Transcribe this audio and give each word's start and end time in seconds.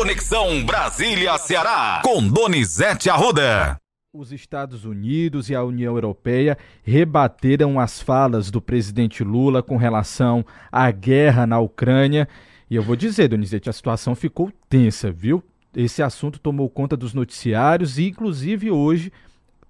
Conexão 0.00 0.64
Brasília-Ceará, 0.64 2.00
com 2.02 2.26
Donizete 2.26 3.10
Arruda. 3.10 3.76
Os 4.14 4.32
Estados 4.32 4.86
Unidos 4.86 5.50
e 5.50 5.54
a 5.54 5.62
União 5.62 5.94
Europeia 5.94 6.56
rebateram 6.82 7.78
as 7.78 8.00
falas 8.00 8.50
do 8.50 8.62
presidente 8.62 9.22
Lula 9.22 9.62
com 9.62 9.76
relação 9.76 10.42
à 10.72 10.90
guerra 10.90 11.46
na 11.46 11.58
Ucrânia. 11.60 12.26
E 12.70 12.76
eu 12.76 12.82
vou 12.82 12.96
dizer, 12.96 13.28
Donizete, 13.28 13.68
a 13.68 13.74
situação 13.74 14.14
ficou 14.14 14.50
tensa, 14.70 15.12
viu? 15.12 15.44
Esse 15.76 16.02
assunto 16.02 16.38
tomou 16.38 16.70
conta 16.70 16.96
dos 16.96 17.12
noticiários 17.12 17.98
e, 17.98 18.08
inclusive, 18.08 18.70
hoje, 18.70 19.12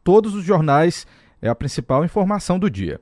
todos 0.05 0.37
os 0.37 0.45
jornais 0.45 1.09
é 1.43 1.49
a 1.49 1.57
principal 1.57 2.05
informação 2.05 2.57
do 2.57 2.71
dia. 2.71 3.01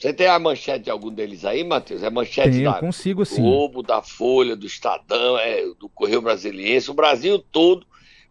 Você 0.00 0.14
tem 0.14 0.28
a 0.28 0.38
manchete 0.38 0.84
de 0.84 0.90
algum 0.90 1.12
deles 1.12 1.44
aí, 1.44 1.62
Matheus? 1.62 2.02
É 2.02 2.08
manchete 2.08 2.52
Tenho, 2.52 2.72
da 2.72 2.80
consigo 2.80 3.22
sim. 3.26 3.42
Globo, 3.42 3.82
da 3.82 4.00
Folha, 4.00 4.56
do 4.56 4.64
Estadão, 4.64 5.36
é, 5.36 5.62
do 5.78 5.90
Correio 5.90 6.22
Brasiliense, 6.22 6.90
o 6.90 6.94
Brasil 6.94 7.38
todo 7.38 7.86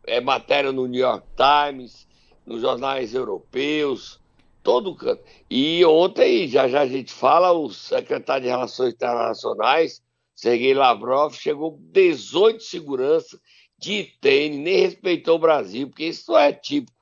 é 0.07 0.19
matéria 0.19 0.71
no 0.71 0.87
New 0.87 0.99
York 0.99 1.27
Times, 1.37 2.07
nos 2.43 2.61
jornais 2.61 3.13
europeus, 3.13 4.19
todo 4.63 4.95
canto. 4.95 5.21
E 5.47 5.85
ontem, 5.85 6.47
já 6.47 6.67
já 6.67 6.81
a 6.81 6.87
gente 6.87 7.13
fala, 7.13 7.51
o 7.51 7.69
secretário 7.69 8.45
de 8.45 8.49
Relações 8.49 8.95
Internacionais, 8.95 10.01
Sergei 10.33 10.73
Lavrov, 10.73 11.35
chegou 11.35 11.77
18 11.91 12.63
segurança 12.63 13.39
de 13.77 14.05
tênis, 14.19 14.57
nem 14.57 14.81
respeitou 14.81 15.35
o 15.35 15.39
Brasil, 15.39 15.87
porque 15.87 16.05
isso 16.05 16.31
não 16.31 16.39
é 16.39 16.51
típico 16.51 16.97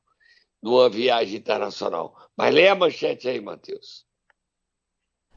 de 0.61 0.69
uma 0.69 0.89
viagem 0.89 1.37
internacional. 1.37 2.13
Mas 2.35 2.53
leia 2.53 2.73
a 2.73 2.75
manchete 2.75 3.29
aí, 3.29 3.39
Matheus. 3.39 4.06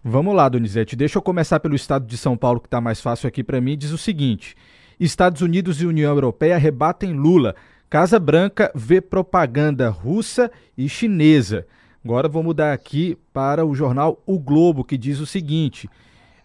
Vamos 0.02 0.34
lá, 0.34 0.48
Donizete. 0.48 0.96
Deixa 0.96 1.18
eu 1.18 1.22
começar 1.22 1.60
pelo 1.60 1.74
estado 1.74 2.06
de 2.06 2.16
São 2.16 2.34
Paulo, 2.34 2.58
que 2.58 2.66
está 2.66 2.80
mais 2.80 3.02
fácil 3.02 3.28
aqui 3.28 3.44
para 3.44 3.60
mim. 3.60 3.76
Diz 3.76 3.90
o 3.90 3.98
seguinte: 3.98 4.56
Estados 4.98 5.42
Unidos 5.42 5.82
e 5.82 5.86
União 5.86 6.10
Europeia 6.10 6.56
rebatem 6.56 7.12
Lula. 7.12 7.54
Casa 7.90 8.18
Branca 8.18 8.72
vê 8.74 9.02
propaganda 9.02 9.90
russa 9.90 10.50
e 10.76 10.88
chinesa. 10.88 11.66
Agora 12.02 12.28
vou 12.28 12.42
mudar 12.42 12.72
aqui 12.72 13.18
para 13.30 13.66
o 13.66 13.74
jornal 13.74 14.22
O 14.24 14.38
Globo, 14.38 14.84
que 14.84 14.96
diz 14.96 15.20
o 15.20 15.26
seguinte: 15.26 15.86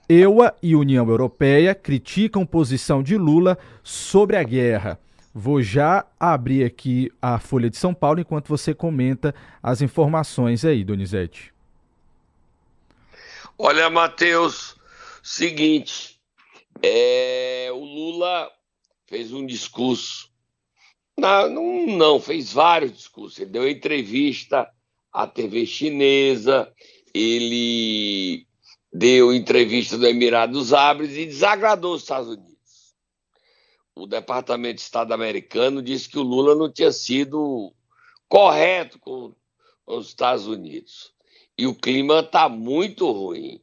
EUA 0.09 0.53
e 0.61 0.75
União 0.75 1.07
Europeia 1.07 1.73
criticam 1.73 2.45
posição 2.45 3.01
de 3.01 3.15
Lula 3.15 3.57
sobre 3.81 4.35
a 4.35 4.43
guerra. 4.43 4.99
Vou 5.33 5.61
já 5.61 6.05
abrir 6.19 6.65
aqui 6.65 7.09
a 7.21 7.39
Folha 7.39 7.69
de 7.69 7.77
São 7.77 7.93
Paulo 7.93 8.19
enquanto 8.19 8.49
você 8.49 8.73
comenta 8.73 9.33
as 9.63 9.81
informações 9.81 10.65
aí, 10.65 10.83
Donizete. 10.83 11.54
Olha, 13.57 13.89
Matheus, 13.89 14.75
seguinte, 15.23 16.19
é, 16.83 17.69
o 17.71 17.85
Lula 17.85 18.51
fez 19.07 19.31
um 19.31 19.45
discurso, 19.45 20.29
não, 21.17 21.87
não, 21.87 22.19
fez 22.19 22.51
vários 22.51 22.91
discursos, 22.91 23.39
ele 23.39 23.51
deu 23.51 23.69
entrevista 23.69 24.69
à 25.09 25.25
TV 25.25 25.65
chinesa, 25.65 26.69
ele 27.13 28.45
deu 28.91 29.33
entrevista 29.33 29.97
do 29.97 30.05
Emirados 30.05 30.73
Árabes 30.73 31.15
e 31.15 31.25
desagradou 31.25 31.95
os 31.95 32.01
Estados 32.01 32.27
Unidos. 32.27 32.93
O 33.95 34.05
Departamento 34.05 34.75
de 34.75 34.81
Estado 34.81 35.13
americano 35.13 35.81
disse 35.81 36.09
que 36.09 36.19
o 36.19 36.23
Lula 36.23 36.55
não 36.55 36.69
tinha 36.69 36.91
sido 36.91 37.73
correto 38.27 38.99
com 38.99 39.33
os 39.87 40.09
Estados 40.09 40.45
Unidos 40.45 41.14
e 41.57 41.65
o 41.67 41.73
clima 41.73 42.19
está 42.19 42.49
muito 42.49 43.11
ruim. 43.11 43.59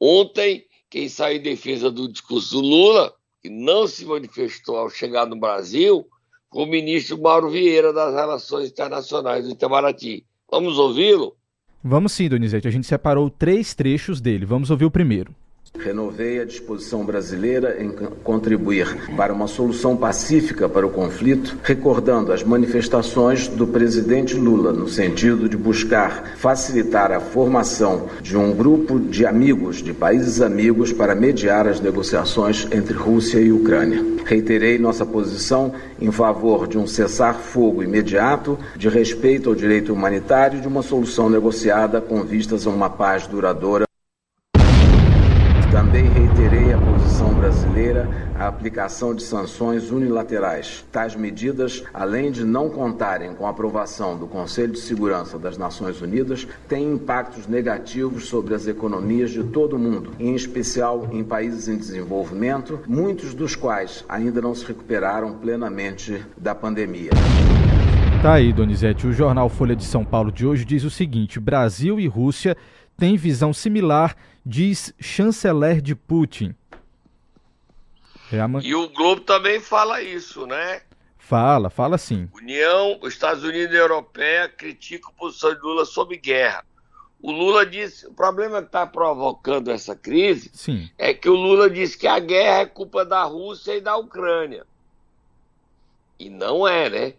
Ontem, 0.00 0.64
quem 0.90 1.08
saiu 1.08 1.38
em 1.38 1.42
defesa 1.42 1.90
do 1.90 2.10
discurso 2.10 2.60
do 2.60 2.60
Lula, 2.60 3.14
que 3.40 3.48
não 3.48 3.86
se 3.86 4.04
manifestou 4.04 4.76
ao 4.76 4.90
chegar 4.90 5.26
no 5.26 5.38
Brasil, 5.38 6.06
foi 6.52 6.64
o 6.64 6.66
ministro 6.66 7.20
Mauro 7.20 7.50
Vieira 7.50 7.92
das 7.92 8.14
Relações 8.14 8.70
Internacionais 8.70 9.46
do 9.46 9.52
Itamaraty. 9.52 10.24
Vamos 10.50 10.78
ouvi-lo? 10.78 11.34
Vamos 11.82 12.12
sim, 12.12 12.28
Donizete. 12.28 12.68
A 12.68 12.70
gente 12.70 12.86
separou 12.86 13.28
três 13.30 13.74
trechos 13.74 14.20
dele. 14.20 14.44
Vamos 14.44 14.70
ouvir 14.70 14.84
o 14.84 14.90
primeiro. 14.90 15.34
Renovei 15.78 16.38
a 16.38 16.44
disposição 16.44 17.04
brasileira 17.04 17.82
em 17.82 17.90
contribuir 18.22 19.10
para 19.16 19.32
uma 19.32 19.48
solução 19.48 19.96
pacífica 19.96 20.68
para 20.68 20.86
o 20.86 20.90
conflito, 20.90 21.56
recordando 21.62 22.30
as 22.30 22.44
manifestações 22.44 23.48
do 23.48 23.66
presidente 23.66 24.36
Lula 24.36 24.70
no 24.70 24.86
sentido 24.86 25.48
de 25.48 25.56
buscar 25.56 26.36
facilitar 26.36 27.10
a 27.10 27.20
formação 27.20 28.06
de 28.20 28.36
um 28.36 28.54
grupo 28.54 29.00
de 29.00 29.24
amigos, 29.24 29.82
de 29.82 29.94
países 29.94 30.42
amigos, 30.42 30.92
para 30.92 31.14
mediar 31.14 31.66
as 31.66 31.80
negociações 31.80 32.68
entre 32.70 32.94
Rússia 32.94 33.40
e 33.40 33.50
Ucrânia. 33.50 34.04
Reiterei 34.26 34.78
nossa 34.78 35.06
posição 35.06 35.72
em 35.98 36.12
favor 36.12 36.68
de 36.68 36.76
um 36.76 36.86
cessar-fogo 36.86 37.82
imediato, 37.82 38.58
de 38.76 38.90
respeito 38.90 39.48
ao 39.48 39.54
direito 39.54 39.92
humanitário 39.92 40.58
e 40.58 40.60
de 40.60 40.68
uma 40.68 40.82
solução 40.82 41.30
negociada 41.30 42.00
com 42.00 42.22
vistas 42.22 42.66
a 42.66 42.70
uma 42.70 42.90
paz 42.90 43.26
duradoura. 43.26 43.84
Também 45.72 46.04
reiterei 46.04 46.70
a 46.74 46.78
posição 46.78 47.32
brasileira 47.32 48.06
a 48.38 48.51
aplicação 48.62 49.12
de 49.12 49.24
sanções 49.24 49.90
unilaterais. 49.90 50.84
Tais 50.92 51.16
medidas, 51.16 51.82
além 51.92 52.30
de 52.30 52.44
não 52.44 52.70
contarem 52.70 53.34
com 53.34 53.44
a 53.44 53.50
aprovação 53.50 54.16
do 54.16 54.28
Conselho 54.28 54.72
de 54.72 54.78
Segurança 54.78 55.36
das 55.36 55.58
Nações 55.58 56.00
Unidas, 56.00 56.46
têm 56.68 56.92
impactos 56.92 57.48
negativos 57.48 58.28
sobre 58.28 58.54
as 58.54 58.68
economias 58.68 59.32
de 59.32 59.42
todo 59.42 59.74
o 59.74 59.78
mundo, 59.80 60.12
em 60.16 60.36
especial 60.36 61.08
em 61.10 61.24
países 61.24 61.66
em 61.66 61.76
desenvolvimento, 61.76 62.78
muitos 62.86 63.34
dos 63.34 63.56
quais 63.56 64.04
ainda 64.08 64.40
não 64.40 64.54
se 64.54 64.64
recuperaram 64.64 65.32
plenamente 65.32 66.24
da 66.38 66.54
pandemia. 66.54 67.10
Tá 68.22 68.34
aí, 68.34 68.52
Donizete. 68.52 69.08
O 69.08 69.12
jornal 69.12 69.48
Folha 69.48 69.74
de 69.74 69.84
São 69.84 70.04
Paulo 70.04 70.30
de 70.30 70.46
hoje 70.46 70.64
diz 70.64 70.84
o 70.84 70.90
seguinte: 70.90 71.40
Brasil 71.40 71.98
e 71.98 72.06
Rússia 72.06 72.56
têm 72.96 73.16
visão 73.16 73.52
similar 73.52 74.14
diz 74.44 74.92
chanceler 75.00 75.80
de 75.80 75.94
Putin. 75.94 76.54
É 78.32 78.40
a... 78.40 78.48
E 78.62 78.74
o 78.74 78.88
Globo 78.88 79.22
também 79.22 79.60
fala 79.60 80.02
isso, 80.02 80.46
né? 80.46 80.82
Fala, 81.18 81.70
fala 81.70 81.96
sim. 81.96 82.28
União, 82.34 82.98
os 83.00 83.14
Estados 83.14 83.42
Unidos 83.44 83.74
e 83.74 83.78
Europeia 83.78 84.48
criticam 84.48 85.10
a 85.10 85.18
posição 85.18 85.54
de 85.54 85.60
Lula 85.60 85.84
sobre 85.84 86.16
guerra. 86.16 86.64
O 87.22 87.30
Lula 87.30 87.64
disse, 87.64 88.06
o 88.06 88.12
problema 88.12 88.60
que 88.60 88.66
está 88.66 88.84
provocando 88.84 89.70
essa 89.70 89.94
crise 89.94 90.50
sim. 90.52 90.90
é 90.98 91.14
que 91.14 91.28
o 91.28 91.34
Lula 91.34 91.70
disse 91.70 91.96
que 91.96 92.08
a 92.08 92.18
guerra 92.18 92.62
é 92.62 92.66
culpa 92.66 93.04
da 93.04 93.22
Rússia 93.22 93.76
e 93.76 93.80
da 93.80 93.96
Ucrânia. 93.96 94.66
E 96.18 96.28
não 96.28 96.66
é, 96.66 96.90
né? 96.90 97.14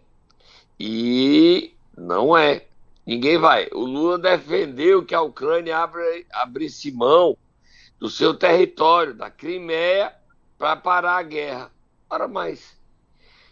E 0.78 1.74
não 1.96 2.36
é. 2.36 2.66
Ninguém 3.06 3.38
vai. 3.38 3.68
O 3.72 3.80
Lula 3.80 4.18
defendeu 4.18 5.04
que 5.04 5.14
a 5.14 5.22
Ucrânia 5.22 5.78
abra, 5.78 6.04
abrisse 6.32 6.92
mão 6.92 7.36
do 7.98 8.10
seu 8.10 8.34
território, 8.34 9.14
da 9.14 9.30
Crimeia, 9.30 10.14
para 10.64 10.76
parar 10.76 11.18
a 11.18 11.22
guerra. 11.22 11.70
Ora, 12.08 12.26
mas 12.26 12.74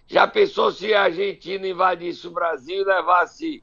já 0.07 0.27
pensou 0.27 0.73
se 0.73 0.95
a 0.95 1.03
Argentina 1.03 1.69
invadisse 1.69 2.27
o 2.27 2.31
Brasil 2.31 2.81
e 2.81 2.85
levasse 2.85 3.63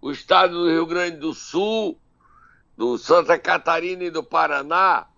o 0.00 0.12
estado 0.12 0.52
do 0.52 0.70
Rio 0.70 0.86
Grande 0.86 1.16
do 1.16 1.34
Sul, 1.34 1.98
do 2.76 2.96
Santa 2.96 3.36
Catarina 3.36 4.04
e 4.04 4.10
do 4.10 4.22
Paraná? 4.22 5.08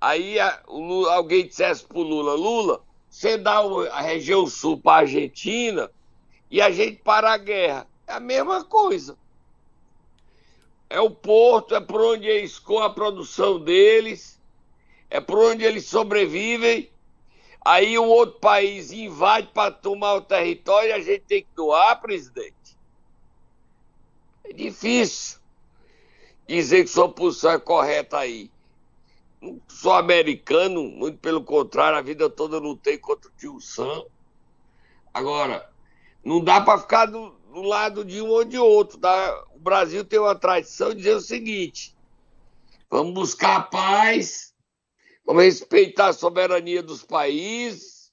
Aí 0.00 0.38
a, 0.38 0.62
Lula, 0.68 1.14
alguém 1.14 1.48
dissesse 1.48 1.84
para 1.84 1.98
Lula: 1.98 2.34
Lula, 2.34 2.80
você 3.10 3.36
dá 3.36 3.58
a 3.90 4.00
região 4.00 4.46
sul 4.46 4.78
para 4.78 4.92
a 4.92 5.00
Argentina 5.00 5.90
e 6.48 6.62
a 6.62 6.70
gente 6.70 7.02
para 7.02 7.32
a 7.32 7.36
guerra. 7.36 7.88
É 8.06 8.12
a 8.12 8.20
mesma 8.20 8.62
coisa 8.62 9.18
é 10.88 11.00
o 11.00 11.10
porto, 11.10 11.74
é 11.74 11.80
por 11.80 12.00
onde 12.00 12.28
eles 12.28 12.60
com 12.60 12.78
a 12.78 12.88
produção 12.88 13.58
deles, 13.58 14.40
é 15.10 15.20
por 15.20 15.38
onde 15.40 15.64
eles 15.64 15.86
sobrevivem. 15.86 16.88
Aí 17.68 17.98
um 17.98 18.06
outro 18.06 18.38
país 18.38 18.92
invade 18.92 19.48
para 19.48 19.72
tomar 19.72 20.14
o 20.14 20.20
território 20.20 20.90
e 20.90 20.92
a 20.92 21.00
gente 21.00 21.22
tem 21.22 21.42
que 21.42 21.48
doar, 21.52 22.00
presidente. 22.00 22.78
É 24.44 24.52
difícil 24.52 25.40
dizer 26.46 26.84
que 26.84 26.90
sua 26.90 27.08
posição 27.08 27.50
é 27.50 27.58
correta 27.58 28.18
aí. 28.18 28.52
Não 29.42 29.60
sou 29.66 29.94
americano, 29.94 30.80
muito 30.84 31.18
pelo 31.18 31.42
contrário, 31.42 31.98
a 31.98 32.02
vida 32.02 32.30
toda 32.30 32.54
eu 32.54 32.60
lutei 32.60 32.98
contra 32.98 33.28
o 33.28 33.34
tio 33.36 33.60
Sam. 33.60 34.04
Agora, 35.12 35.68
não 36.24 36.40
dá 36.40 36.60
para 36.60 36.78
ficar 36.78 37.06
do, 37.06 37.30
do 37.52 37.62
lado 37.62 38.04
de 38.04 38.22
um 38.22 38.28
ou 38.28 38.44
de 38.44 38.58
outro. 38.58 38.96
Tá? 38.96 39.44
O 39.52 39.58
Brasil 39.58 40.04
tem 40.04 40.20
uma 40.20 40.36
tradição 40.36 40.90
de 40.90 40.98
dizer 40.98 41.16
o 41.16 41.20
seguinte: 41.20 41.96
vamos 42.88 43.12
buscar 43.12 43.56
a 43.56 43.62
paz, 43.62 44.54
vamos 45.26 45.44
respeitar 45.44 46.08
a 46.08 46.12
soberania 46.12 46.82
dos 46.82 47.02
países, 47.02 48.12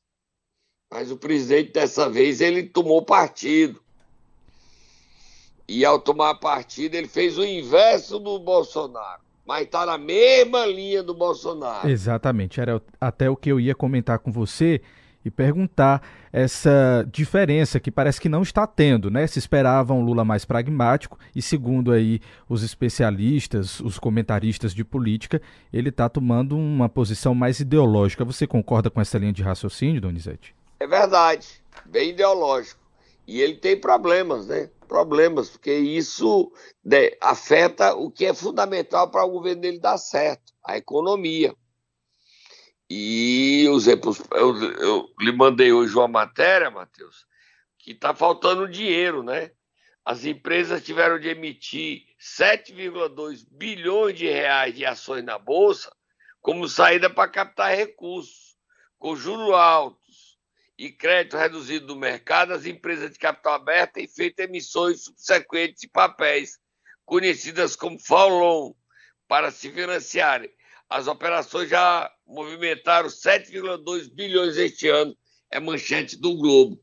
mas 0.91 1.11
o 1.11 1.17
presidente 1.17 1.71
dessa 1.71 2.09
vez 2.09 2.41
ele 2.41 2.63
tomou 2.63 3.03
partido. 3.03 3.81
E 5.67 5.85
ao 5.85 5.99
tomar 5.99 6.35
partido, 6.35 6.95
ele 6.95 7.07
fez 7.07 7.37
o 7.37 7.43
inverso 7.43 8.19
do 8.19 8.37
Bolsonaro. 8.39 9.21
Mas 9.45 9.63
está 9.65 9.85
na 9.85 9.97
mesma 9.97 10.65
linha 10.65 11.01
do 11.01 11.13
Bolsonaro. 11.13 11.89
Exatamente. 11.89 12.59
Era 12.59 12.81
até 12.99 13.29
o 13.29 13.35
que 13.35 13.49
eu 13.49 13.59
ia 13.59 13.73
comentar 13.73 14.19
com 14.19 14.31
você 14.31 14.81
e 15.25 15.31
perguntar 15.31 16.01
essa 16.31 17.07
diferença 17.11 17.79
que 17.79 17.91
parece 17.91 18.19
que 18.19 18.29
não 18.29 18.41
está 18.41 18.65
tendo, 18.65 19.09
né? 19.09 19.25
Se 19.27 19.39
esperava 19.39 19.93
um 19.93 20.03
Lula 20.03 20.25
mais 20.25 20.45
pragmático 20.45 21.17
e 21.35 21.41
segundo 21.41 21.91
aí 21.91 22.19
os 22.49 22.63
especialistas, 22.63 23.79
os 23.79 23.99
comentaristas 23.99 24.73
de 24.73 24.83
política, 24.83 25.41
ele 25.71 25.89
está 25.89 26.09
tomando 26.09 26.57
uma 26.57 26.89
posição 26.89 27.35
mais 27.35 27.59
ideológica. 27.59 28.25
Você 28.25 28.47
concorda 28.47 28.89
com 28.89 28.99
essa 28.99 29.17
linha 29.17 29.33
de 29.33 29.43
raciocínio, 29.43 30.01
Donizete? 30.01 30.55
É 30.79 30.87
verdade, 30.87 31.63
bem 31.85 32.09
ideológico. 32.09 32.81
E 33.25 33.39
ele 33.39 33.55
tem 33.55 33.79
problemas, 33.79 34.47
né? 34.47 34.69
Problemas, 34.87 35.49
porque 35.49 35.73
isso 35.73 36.51
né, 36.83 37.11
afeta 37.21 37.95
o 37.95 38.11
que 38.11 38.25
é 38.25 38.33
fundamental 38.33 39.09
para 39.09 39.23
o 39.23 39.29
governo 39.29 39.61
dele 39.61 39.79
dar 39.79 39.97
certo, 39.97 40.53
a 40.63 40.77
economia. 40.77 41.55
E 42.95 43.67
os, 43.69 43.87
eu, 43.87 43.97
eu 44.79 45.09
lhe 45.19 45.31
mandei 45.31 45.73
hoje 45.73 45.95
uma 45.95 46.07
matéria, 46.07 46.69
Matheus, 46.69 47.25
que 47.79 47.89
está 47.89 48.13
faltando 48.13 48.69
dinheiro, 48.69 49.23
né? 49.23 49.49
As 50.05 50.25
empresas 50.25 50.83
tiveram 50.85 51.17
de 51.17 51.27
emitir 51.27 52.03
7,2 52.19 53.47
bilhões 53.49 54.15
de 54.15 54.27
reais 54.27 54.75
de 54.75 54.85
ações 54.85 55.23
na 55.23 55.39
Bolsa 55.39 55.91
como 56.39 56.69
saída 56.69 57.09
para 57.09 57.31
captar 57.31 57.75
recursos. 57.75 58.55
Com 58.99 59.15
juros 59.15 59.55
altos 59.55 60.37
e 60.77 60.91
crédito 60.91 61.35
reduzido 61.35 61.87
do 61.87 61.95
mercado, 61.95 62.53
as 62.53 62.67
empresas 62.67 63.11
de 63.11 63.17
capital 63.17 63.55
aberto 63.55 63.93
têm 63.93 64.07
feito 64.07 64.39
emissões 64.41 65.05
subsequentes 65.05 65.81
de 65.81 65.87
papéis, 65.87 66.59
conhecidas 67.05 67.75
como 67.75 67.97
follow 67.97 68.77
para 69.27 69.49
se 69.49 69.71
financiarem 69.71 70.53
as 70.87 71.07
operações 71.07 71.69
já 71.69 72.12
movimentaram 72.27 73.07
7,2 73.07 74.13
bilhões 74.13 74.57
este 74.57 74.87
ano, 74.87 75.15
é 75.51 75.59
manchete 75.59 76.19
do 76.19 76.35
Globo. 76.35 76.79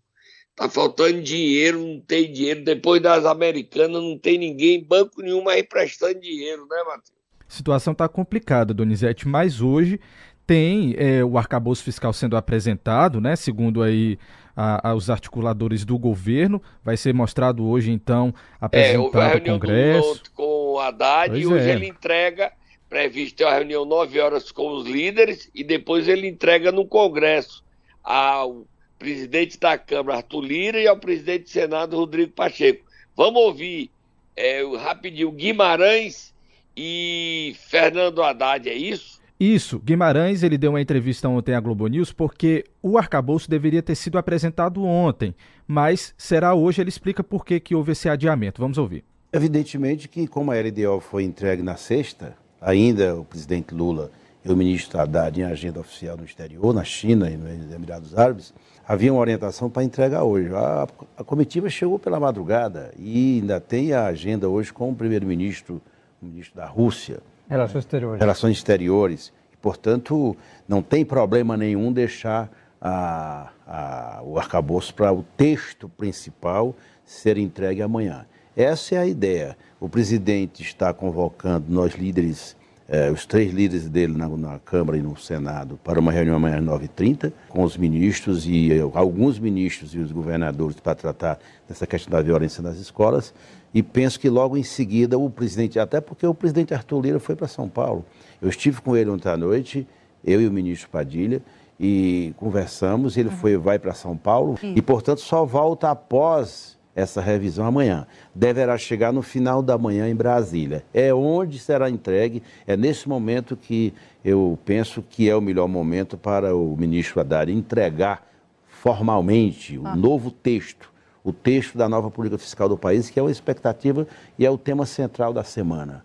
Tá 0.55 0.69
faltando 0.69 1.23
dinheiro, 1.23 1.79
não 1.79 2.01
tem 2.01 2.31
dinheiro. 2.31 2.65
Depois 2.65 3.01
das 3.01 3.25
americanas, 3.25 4.03
não 4.03 4.19
tem 4.19 4.37
ninguém, 4.37 4.85
banco 4.85 5.23
nenhum 5.23 5.43
mais 5.43 5.61
emprestando 5.61 6.21
dinheiro, 6.21 6.67
né, 6.69 6.77
Matheus? 6.87 7.19
A 7.49 7.53
situação 7.53 7.93
está 7.93 8.09
complicada, 8.09 8.75
Donizete, 8.75 9.27
mas 9.27 9.61
hoje 9.61 9.99
tem 10.47 10.95
é, 10.99 11.25
o 11.25 11.39
arcabouço 11.39 11.83
fiscal 11.83 12.13
sendo 12.13 12.37
apresentado, 12.37 13.21
né? 13.21 13.37
Segundo 13.37 13.83
aí 13.83 14.19
a, 14.57 14.91
a, 14.91 14.95
os 14.95 15.09
articuladores 15.09 15.85
do 15.85 15.99
governo, 15.99 16.61
vai 16.85 16.97
ser 16.97 17.15
mostrado 17.15 17.65
hoje 17.67 17.91
então 17.91 18.35
apresentado 18.61 19.19
é, 19.19 19.33
ao 19.33 19.41
Congresso. 19.41 20.23
Do, 20.25 20.31
com 20.33 20.73
o 20.73 20.79
Haddad 20.79 21.31
pois 21.31 21.43
e 21.43 21.47
hoje 21.47 21.71
é. 21.71 21.73
ele 21.73 21.87
entrega 21.87 22.53
previsto 22.91 23.37
ter 23.37 23.45
uma 23.45 23.55
reunião 23.55 23.85
9 23.85 24.19
horas 24.19 24.51
com 24.51 24.73
os 24.73 24.85
líderes 24.85 25.49
e 25.55 25.63
depois 25.63 26.09
ele 26.09 26.27
entrega 26.27 26.73
no 26.73 26.85
Congresso 26.85 27.63
ao 28.03 28.67
presidente 28.99 29.59
da 29.59 29.79
Câmara, 29.79 30.19
Arthur 30.19 30.43
Lira, 30.43 30.81
e 30.81 30.89
ao 30.89 30.99
presidente 30.99 31.45
do 31.45 31.51
Senado, 31.51 31.97
Rodrigo 31.97 32.33
Pacheco. 32.33 32.85
Vamos 33.17 33.41
ouvir 33.41 33.91
é, 34.37 34.63
rapidinho 34.77 35.31
Guimarães 35.31 36.35
e 36.77 37.55
Fernando 37.69 38.23
Haddad, 38.23 38.69
é 38.69 38.75
isso? 38.75 39.21
Isso, 39.39 39.79
Guimarães 39.79 40.43
ele 40.43 40.59
deu 40.59 40.73
uma 40.73 40.83
entrevista 40.83 41.27
ontem 41.29 41.55
à 41.55 41.61
Globo 41.61 41.87
News 41.87 42.13
porque 42.13 42.65
o 42.83 42.99
arcabouço 42.99 43.49
deveria 43.49 43.83
ter 43.83 43.95
sido 43.95 44.19
apresentado 44.19 44.85
ontem, 44.85 45.35
mas 45.67 46.13
será 46.19 46.55
hoje, 46.55 46.83
ele 46.83 46.91
explica 46.91 47.25
por 47.25 47.45
que, 47.45 47.59
que 47.59 47.75
houve 47.75 47.93
esse 47.93 48.09
adiamento. 48.09 48.61
Vamos 48.61 48.77
ouvir. 48.77 49.03
Evidentemente 49.33 50.09
que 50.09 50.27
como 50.27 50.51
a 50.51 50.57
LDO 50.57 51.01
foi 51.01 51.23
entregue 51.23 51.63
na 51.63 51.77
sexta, 51.77 52.37
ainda 52.61 53.17
o 53.17 53.25
presidente 53.25 53.75
Lula 53.75 54.11
e 54.45 54.51
o 54.51 54.57
ministro 54.57 54.99
Haddad 54.99 55.41
em 55.41 55.45
agenda 55.45 55.81
oficial 55.81 56.17
no 56.17 56.25
exterior, 56.25 56.75
na 56.75 56.85
China 56.85 57.31
e 57.31 57.37
nos 57.37 57.73
Emirados 57.73 58.17
Árabes, 58.17 58.55
havia 58.87 59.13
uma 59.13 59.21
orientação 59.21 59.69
para 59.69 59.85
entregar 59.85 60.25
hoje. 60.25 60.55
A, 60.55 60.87
a, 61.17 61.25
comitiva 61.25 61.69
chegou 61.69 61.99
pela 61.99 62.19
madrugada 62.19 62.93
e 62.99 63.41
ainda 63.41 63.61
tem 63.61 63.93
a 63.93 64.07
agenda 64.07 64.49
hoje 64.49 64.73
com 64.73 64.91
o 64.91 64.95
primeiro-ministro, 64.95 65.81
o 66.21 66.27
ministro 66.27 66.57
da 66.57 66.67
Rússia. 66.67 67.21
Relações 67.49 67.85
Exteriores. 67.85 68.21
Relações 68.21 68.57
Exteriores. 68.57 69.33
E, 69.53 69.57
portanto, 69.57 70.37
não 70.67 70.83
tem 70.83 71.05
problema 71.05 71.57
nenhum 71.57 71.93
deixar 71.93 72.51
a, 72.81 73.51
a, 73.67 74.21
o 74.25 74.39
arcabouço 74.39 74.95
para 74.95 75.13
o 75.13 75.23
texto 75.37 75.89
principal 75.89 76.75
ser 77.05 77.37
entregue 77.37 77.83
amanhã. 77.83 78.25
Essa 78.57 78.97
é 78.97 78.99
a 78.99 79.07
ideia. 79.07 79.57
O 79.81 79.89
presidente 79.89 80.63
está 80.63 80.93
convocando 80.93 81.67
nós 81.69 81.95
líderes, 81.95 82.57
eh, 82.89 83.11
os 83.11 83.25
três 83.25 83.53
líderes 83.53 83.89
dele 83.89 84.17
na, 84.17 84.29
na, 84.29 84.59
Câmara 84.59 84.99
e 84.99 85.03
no 85.03 85.17
Senado, 85.17 85.79
para 85.85 86.01
uma 86.01 86.11
reunião 86.11 86.37
amanhã 86.37 86.59
às 86.59 86.65
9h30, 86.65 87.33
com 87.49 87.63
os 87.63 87.77
ministros 87.77 88.47
e 88.47 88.73
eh, 88.73 88.81
alguns 88.95 89.39
ministros 89.39 89.95
e 89.95 89.99
os 89.99 90.11
governadores 90.11 90.79
para 90.81 90.95
tratar 90.95 91.39
dessa 91.69 91.87
questão 91.87 92.11
da 92.11 92.21
violência 92.21 92.63
nas 92.63 92.77
escolas. 92.77 93.33
E 93.73 93.83
penso 93.83 94.19
que 94.19 94.29
logo 94.29 94.57
em 94.57 94.65
seguida 94.65 95.17
o 95.17 95.31
presidente, 95.31 95.79
até 95.79 96.01
porque 96.01 96.27
o 96.27 96.35
presidente 96.35 96.75
Arthur 96.75 97.01
Lira 97.01 97.21
foi 97.21 97.37
para 97.37 97.47
São 97.47 97.69
Paulo. 97.69 98.05
Eu 98.43 98.49
estive 98.49 98.81
com 98.81 98.97
ele 98.97 99.11
ontem 99.11 99.29
à 99.29 99.37
noite, 99.37 99.87
eu 100.25 100.41
e 100.41 100.49
o 100.49 100.53
ministro 100.53 100.91
Padilha, 100.91 101.41
e 101.79 102.35
conversamos. 102.37 103.17
Ele 103.17 103.31
foi, 103.31 103.57
vai 103.57 103.79
para 103.79 103.95
São 103.95 104.17
Paulo 104.17 104.59
Sim. 104.61 104.75
e, 104.77 104.83
portanto, 104.83 105.21
só 105.21 105.45
volta 105.45 105.91
após 105.91 106.77
essa 106.95 107.21
revisão 107.21 107.65
amanhã. 107.65 108.07
Deverá 108.35 108.77
chegar 108.77 109.13
no 109.13 109.23
final 109.23 109.63
da 109.63 109.79
manhã 109.79 110.09
em 110.09 110.15
Brasília. 110.15 110.85
É 110.93 111.13
onde 111.15 111.59
será 111.59 111.89
entregue, 111.89 112.43
é 112.67 112.77
nesse 112.77 113.09
momento 113.09 113.57
que 113.57 113.95
eu 114.25 114.59
penso 114.65 115.03
que 115.03 115.29
é 115.29 115.37
o 115.37 115.41
melhor 115.41 115.69
momento 115.69 116.17
para 116.17 116.55
o 116.55 116.77
ministro 116.77 117.21
Haddad 117.21 117.51
entregar 117.53 118.27
formalmente 118.69 119.79
o 119.79 119.87
ah. 119.87 119.95
novo 119.95 120.31
texto, 120.31 120.91
o 121.23 121.33
texto 121.33 121.77
da 121.77 121.89
nova 121.89 122.11
política 122.11 122.39
fiscal 122.39 122.69
do 122.69 122.79
país, 122.79 123.11
que 123.11 123.19
é 123.19 123.23
uma 123.23 123.31
expectativa 123.31 124.07
e 124.39 124.47
é 124.47 124.51
o 124.51 124.59
tema 124.59 124.87
central 124.87 125.33
da 125.33 125.45
semana. 125.45 126.05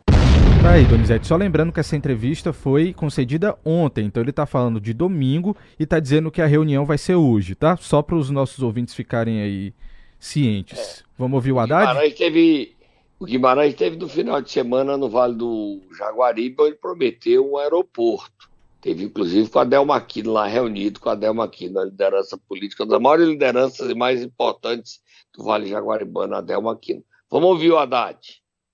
Tá 0.62 0.72
aí, 0.72 0.84
Donizete, 0.84 1.28
só 1.28 1.36
lembrando 1.36 1.72
que 1.72 1.80
essa 1.80 1.96
entrevista 1.96 2.52
foi 2.52 2.92
concedida 2.92 3.56
ontem, 3.64 4.08
então 4.08 4.22
ele 4.22 4.32
está 4.32 4.48
falando 4.48 4.82
de 4.82 4.94
domingo 4.94 5.56
e 5.80 5.84
está 5.84 6.00
dizendo 6.00 6.32
que 6.32 6.42
a 6.42 6.48
reunião 6.48 6.86
vai 6.86 6.98
ser 6.98 7.16
hoje, 7.16 7.54
tá? 7.54 7.78
Só 7.78 8.02
para 8.02 8.16
os 8.16 8.32
nossos 8.32 8.64
ouvintes 8.64 8.96
ficarem 8.96 9.42
aí 9.42 9.74
cientes. 10.20 10.80
É. 10.80 11.04
Vamos 11.18 11.36
ouvir 11.36 11.52
o 11.52 11.60
Haddad? 11.60 11.88
Guimarães 11.88 12.14
teve, 12.14 12.76
o 13.20 13.26
Guimarães 13.26 13.76
teve 13.76 13.96
no 13.98 14.08
final 14.08 14.42
de 14.42 14.52
semana 14.52 14.98
no 14.98 15.10
Vale 15.10 15.36
do 15.36 15.82
Jaguaribe, 15.98 16.64
ele 16.64 16.76
prometeu 16.76 17.52
um 17.52 17.58
aeroporto. 17.58 18.50
Teve 18.82 19.04
inclusive 19.06 19.50
com 19.50 19.60
a 19.60 19.64
Delma 19.64 19.96
Aquino 19.96 20.34
lá 20.34 20.46
reunido 20.46 21.00
com 21.00 21.10
a 21.10 21.16
Delma 21.16 21.46
Aquino, 21.46 21.80
a 21.80 21.86
liderança 21.86 22.38
política, 22.38 22.84
uma 22.84 22.92
das 22.92 23.02
maiores 23.02 23.28
lideranças 23.28 23.90
e 23.90 23.96
mais 23.96 24.22
importantes 24.22 25.00
do 25.36 25.44
Vale 25.44 25.68
Jaguaribano, 25.68 26.36
a 26.36 26.42
Delma 26.42 26.74
Aquino. 26.74 27.04
Vamos 27.30 27.50
ouvir 27.50 27.72
o 27.72 27.78
Haddad. 27.78 28.20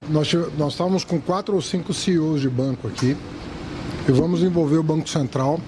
Nós, 0.09 0.33
nós 0.57 0.73
estávamos 0.73 1.03
com 1.05 1.21
quatro 1.21 1.55
ou 1.55 1.61
cinco 1.61 1.93
CEOs 1.93 2.41
de 2.41 2.49
banco 2.49 2.87
aqui 2.87 3.15
e 4.07 4.11
vamos 4.11 4.41
envolver 4.41 4.77
o 4.77 4.83
Banco 4.83 5.07
Central, 5.07 5.59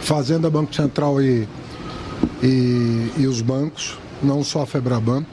Fazenda, 0.00 0.50
Banco 0.50 0.74
Central 0.74 1.22
e, 1.22 1.48
e, 2.42 3.12
e 3.16 3.26
os 3.26 3.40
bancos, 3.40 3.96
não 4.22 4.44
só 4.44 4.62
a 4.62 4.66
Febraban, 4.66 5.24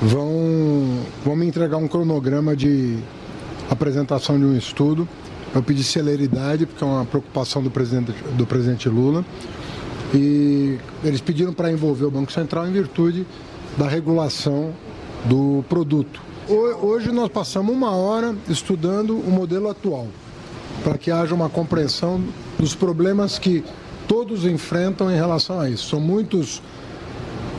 vão, 0.00 1.00
vão 1.24 1.36
me 1.36 1.46
entregar 1.46 1.76
um 1.76 1.88
cronograma 1.88 2.56
de 2.56 2.98
apresentação 3.70 4.38
de 4.38 4.44
um 4.44 4.56
estudo. 4.56 5.08
Eu 5.54 5.62
pedi 5.62 5.84
celeridade, 5.84 6.66
porque 6.66 6.82
é 6.82 6.86
uma 6.86 7.04
preocupação 7.04 7.62
do 7.62 7.70
presidente, 7.70 8.12
do 8.36 8.46
presidente 8.46 8.88
Lula. 8.88 9.24
E 10.12 10.78
eles 11.02 11.20
pediram 11.20 11.52
para 11.52 11.70
envolver 11.70 12.04
o 12.04 12.10
Banco 12.10 12.32
Central 12.32 12.66
em 12.66 12.72
virtude 12.72 13.26
da 13.76 13.88
regulação 13.88 14.72
do 15.24 15.64
produto. 15.68 16.20
Hoje 16.82 17.10
nós 17.10 17.30
passamos 17.30 17.74
uma 17.74 17.92
hora 17.92 18.34
estudando 18.48 19.16
o 19.16 19.30
modelo 19.30 19.68
atual, 19.70 20.06
para 20.82 20.98
que 20.98 21.10
haja 21.10 21.34
uma 21.34 21.48
compreensão 21.48 22.22
dos 22.58 22.74
problemas 22.74 23.38
que 23.38 23.64
todos 24.06 24.44
enfrentam 24.44 25.10
em 25.10 25.16
relação 25.16 25.58
a 25.58 25.70
isso. 25.70 25.88
São 25.88 26.00
muitos 26.00 26.62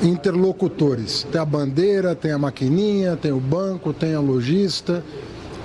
interlocutores. 0.04 1.24
Tem 1.24 1.40
a 1.40 1.46
bandeira, 1.46 2.16
tem 2.16 2.32
a 2.32 2.38
maquininha, 2.38 3.16
tem 3.16 3.32
o 3.32 3.40
banco, 3.40 3.94
tem 3.94 4.14
a 4.14 4.20
lojista, 4.20 5.04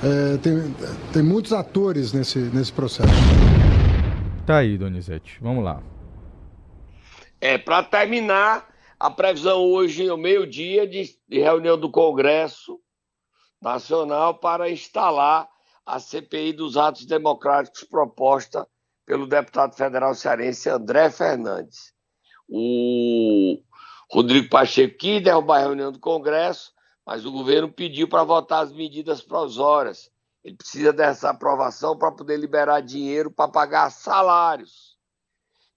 é, 0.03 0.37
tem, 0.39 0.75
tem 1.13 1.23
muitos 1.23 1.53
atores 1.53 2.13
nesse, 2.13 2.39
nesse 2.39 2.73
processo. 2.73 3.09
Tá 4.47 4.59
aí, 4.59 4.77
Donizete. 4.77 5.39
Vamos 5.41 5.65
lá. 5.65 5.83
É, 7.41 7.57
para 7.57 7.83
terminar, 7.83 8.69
a 8.99 9.11
previsão 9.11 9.61
hoje, 9.61 10.09
ao 10.09 10.19
meio-dia, 10.19 10.87
de, 10.87 11.17
de 11.27 11.41
reunião 11.41 11.79
do 11.79 11.91
Congresso 11.91 12.79
Nacional 13.61 14.35
para 14.35 14.71
instalar 14.71 15.49
a 15.87 15.99
CPI 15.99 16.53
dos 16.53 16.77
atos 16.77 17.07
democráticos 17.07 17.85
proposta 17.85 18.67
pelo 19.07 19.27
deputado 19.27 19.75
federal 19.75 20.15
cearense 20.15 20.69
André 20.69 21.11
Fernandes. 21.11 21.93
O 22.49 23.59
Rodrigo 24.11 24.49
Pacheco 24.49 24.99
quis 24.99 25.23
derrubar 25.23 25.59
a 25.59 25.61
reunião 25.61 25.93
do 25.93 26.01
Congresso, 26.01 26.73
mas 27.07 27.25
o 27.25 27.31
governo 27.31 27.71
pediu 27.71 28.09
para 28.09 28.25
votar 28.25 28.65
as 28.65 28.73
medidas 28.73 29.23
provisórias. 29.23 30.11
Ele 30.43 30.57
precisa 30.57 30.93
dessa 30.93 31.31
aprovação 31.31 31.97
para 31.97 32.11
poder 32.11 32.37
liberar 32.37 32.81
dinheiro 32.81 33.31
para 33.31 33.51
pagar 33.51 33.91
salários. 33.91 34.99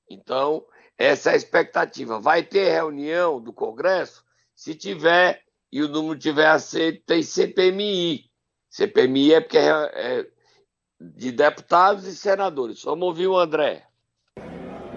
Então, 0.09 0.65
essa 0.97 1.29
é 1.29 1.33
a 1.33 1.37
expectativa. 1.37 2.19
Vai 2.19 2.43
ter 2.43 2.71
reunião 2.71 3.39
do 3.39 3.53
Congresso? 3.53 4.23
Se 4.55 4.73
tiver 4.73 5.43
e 5.71 5.83
o 5.83 5.87
número 5.87 6.17
tiver 6.17 6.47
aceito, 6.47 7.03
tem 7.05 7.21
CPMI. 7.21 8.31
CPMI 8.69 9.33
é 9.33 9.41
porque 9.41 9.57
é, 9.57 9.69
é 9.69 10.27
de 10.99 11.31
deputados 11.31 12.05
e 12.05 12.15
senadores. 12.15 12.81
Vamos 12.83 13.07
ouvir 13.07 13.27
o 13.27 13.37
André. 13.37 13.85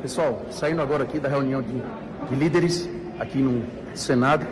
Pessoal, 0.00 0.40
saindo 0.50 0.80
agora 0.80 1.04
aqui 1.04 1.18
da 1.18 1.28
reunião 1.28 1.60
de, 1.60 1.72
de 2.28 2.34
líderes 2.34 2.95
aqui 3.18 3.38
no 3.38 3.62
Senado, 3.94 4.46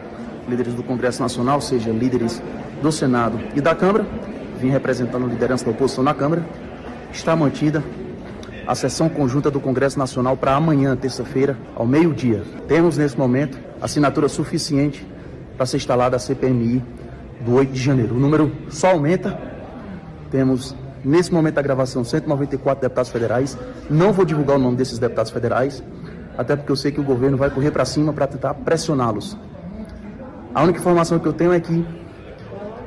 líderes 0.48 0.74
do 0.74 0.82
Congresso 0.82 1.22
Nacional, 1.22 1.60
seja 1.60 1.90
líderes 1.90 2.42
do 2.82 2.90
Senado 2.90 3.38
e 3.54 3.60
da 3.60 3.74
Câmara, 3.74 4.06
vim 4.60 4.68
representando 4.68 5.24
a 5.24 5.28
liderança 5.28 5.64
da 5.64 5.70
oposição 5.70 6.04
na 6.04 6.14
Câmara, 6.14 6.44
está 7.12 7.34
mantida 7.36 7.82
a 8.66 8.74
sessão 8.74 9.08
conjunta 9.08 9.50
do 9.50 9.60
Congresso 9.60 9.98
Nacional 9.98 10.36
para 10.36 10.54
amanhã, 10.54 10.96
terça-feira, 10.96 11.56
ao 11.74 11.86
meio-dia. 11.86 12.42
Temos, 12.66 12.96
nesse 12.96 13.18
momento, 13.18 13.58
assinatura 13.80 14.28
suficiente 14.28 15.06
para 15.56 15.66
ser 15.66 15.76
instalada 15.76 16.16
a 16.16 16.18
CPMI 16.18 16.82
do 17.44 17.54
8 17.54 17.72
de 17.72 17.80
janeiro. 17.80 18.14
O 18.14 18.18
número 18.18 18.50
só 18.70 18.92
aumenta. 18.92 19.38
Temos, 20.30 20.74
nesse 21.04 21.32
momento 21.32 21.56
da 21.56 21.62
gravação, 21.62 22.02
194 22.04 22.80
deputados 22.80 23.10
federais. 23.10 23.58
Não 23.90 24.12
vou 24.12 24.24
divulgar 24.24 24.56
o 24.56 24.58
nome 24.58 24.76
desses 24.76 24.98
deputados 24.98 25.30
federais, 25.30 25.82
até 26.36 26.56
porque 26.56 26.70
eu 26.70 26.76
sei 26.76 26.90
que 26.92 27.00
o 27.00 27.04
governo 27.04 27.36
vai 27.36 27.50
correr 27.50 27.70
para 27.70 27.84
cima 27.84 28.12
para 28.12 28.26
tentar 28.26 28.54
pressioná-los. 28.54 29.36
A 30.54 30.62
única 30.62 30.78
informação 30.78 31.18
que 31.18 31.26
eu 31.26 31.32
tenho 31.32 31.52
é 31.52 31.60
que, 31.60 31.84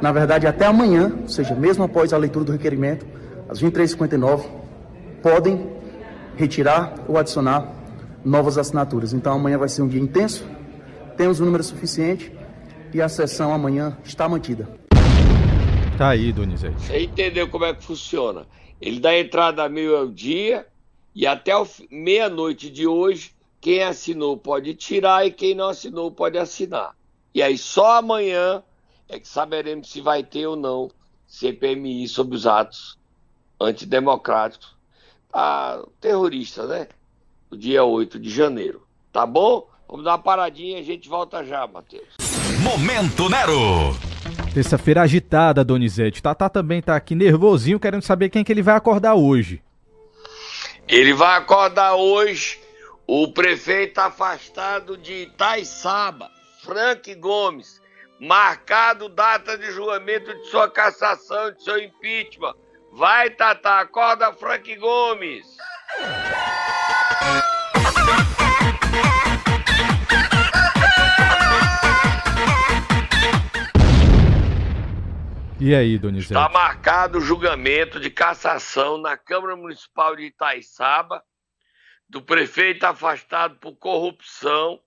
na 0.01 0.11
verdade, 0.11 0.47
até 0.47 0.65
amanhã, 0.65 1.11
ou 1.21 1.29
seja, 1.29 1.53
mesmo 1.55 1.83
após 1.83 2.13
a 2.13 2.17
leitura 2.17 2.45
do 2.45 2.51
requerimento, 2.51 3.05
às 3.49 3.61
23h59, 3.61 4.45
podem 5.21 5.77
retirar 6.35 6.93
ou 7.07 7.17
adicionar 7.17 7.73
novas 8.23 8.57
assinaturas. 8.57 9.13
Então 9.13 9.33
amanhã 9.33 9.57
vai 9.57 9.69
ser 9.69 9.81
um 9.81 9.87
dia 9.87 10.01
intenso, 10.01 10.45
temos 11.15 11.39
um 11.39 11.45
número 11.45 11.63
suficiente 11.63 12.31
e 12.93 13.01
a 13.01 13.09
sessão 13.09 13.53
amanhã 13.53 13.97
está 14.03 14.27
mantida. 14.29 14.69
Tá 15.97 16.09
aí, 16.09 16.31
Donizete. 16.31 16.79
Você 16.79 17.03
entendeu 17.03 17.47
como 17.47 17.65
é 17.65 17.73
que 17.73 17.83
funciona? 17.83 18.45
Ele 18.79 18.99
dá 18.99 19.17
entrada 19.17 19.63
a 19.63 19.69
meio-dia 19.69 20.67
e 21.15 21.25
até 21.25 21.51
meia-noite 21.89 22.69
de 22.69 22.85
hoje, 22.85 23.31
quem 23.67 23.83
assinou 23.83 24.38
pode 24.38 24.74
tirar 24.75 25.27
e 25.27 25.31
quem 25.31 25.53
não 25.53 25.67
assinou 25.67 26.09
pode 26.09 26.38
assinar. 26.38 26.95
E 27.36 27.43
aí 27.43 27.57
só 27.57 27.97
amanhã 27.97 28.63
é 29.09 29.19
que 29.19 29.27
saberemos 29.27 29.91
se 29.91 30.00
vai 30.00 30.24
ter 30.24 30.47
ou 30.47 30.55
não 30.55 30.89
CPMI 31.27 32.07
sobre 32.07 32.38
os 32.38 32.47
atos 32.47 32.97
antidemocráticos 33.59 34.74
a 35.33 35.83
terrorista, 36.00 36.65
né? 36.65 36.88
O 37.51 37.57
dia 37.57 37.83
8 37.83 38.17
de 38.17 38.29
janeiro. 38.29 38.88
Tá 39.12 39.25
bom? 39.25 39.67
Vamos 39.86 40.05
dar 40.05 40.12
uma 40.12 40.19
paradinha 40.19 40.77
e 40.77 40.79
a 40.79 40.86
gente 40.86 41.09
volta 41.09 41.43
já, 41.43 41.67
Matheus. 41.67 42.07
Momento 42.63 43.27
Nero! 43.27 43.97
Terça-feira 44.53 45.01
agitada, 45.01 45.65
Donizete. 45.65 46.24
Tatá 46.24 46.47
também 46.47 46.81
tá 46.81 46.95
aqui 46.95 47.13
nervosinho, 47.13 47.81
querendo 47.81 48.03
saber 48.03 48.29
quem 48.29 48.45
que 48.45 48.51
ele 48.53 48.63
vai 48.63 48.77
acordar 48.77 49.15
hoje. 49.15 49.62
Ele 50.88 51.13
vai 51.13 51.38
acordar 51.38 51.95
hoje 51.95 52.65
o 53.07 53.31
prefeito 53.31 53.99
afastado 53.99 54.97
de 54.97 55.23
Itaiçaba, 55.23 56.29
Frank 56.61 57.15
Gomes, 57.15 57.81
marcado 58.19 59.07
data 59.07 59.57
de 59.57 59.71
julgamento 59.71 60.33
de 60.33 60.45
sua 60.47 60.69
cassação, 60.69 61.51
de 61.51 61.63
seu 61.63 61.79
impeachment 61.79 62.53
Vai, 62.91 63.29
Tata, 63.29 63.79
acorda 63.79 64.33
Frank 64.33 64.75
Gomes. 64.77 65.45
E 75.59 75.75
aí, 75.75 75.99
Donizete? 75.99 76.33
Está 76.33 76.49
marcado 76.49 77.19
o 77.19 77.21
julgamento 77.21 77.99
de 77.99 78.09
cassação 78.09 78.97
na 78.97 79.15
Câmara 79.15 79.55
Municipal 79.55 80.15
de 80.15 80.23
Itaiçaba 80.23 81.21
do 82.09 82.21
prefeito 82.21 82.85
afastado 82.85 83.55
por 83.57 83.75
corrupção 83.75 84.79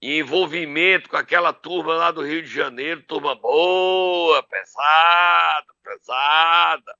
e 0.00 0.18
envolvimento 0.18 1.08
com 1.08 1.16
aquela 1.16 1.52
turma 1.52 1.94
lá 1.94 2.10
do 2.10 2.22
Rio 2.22 2.42
de 2.42 2.48
Janeiro, 2.48 3.02
turma 3.02 3.34
boa, 3.34 4.42
pesada, 4.42 5.66
pesada. 5.82 6.94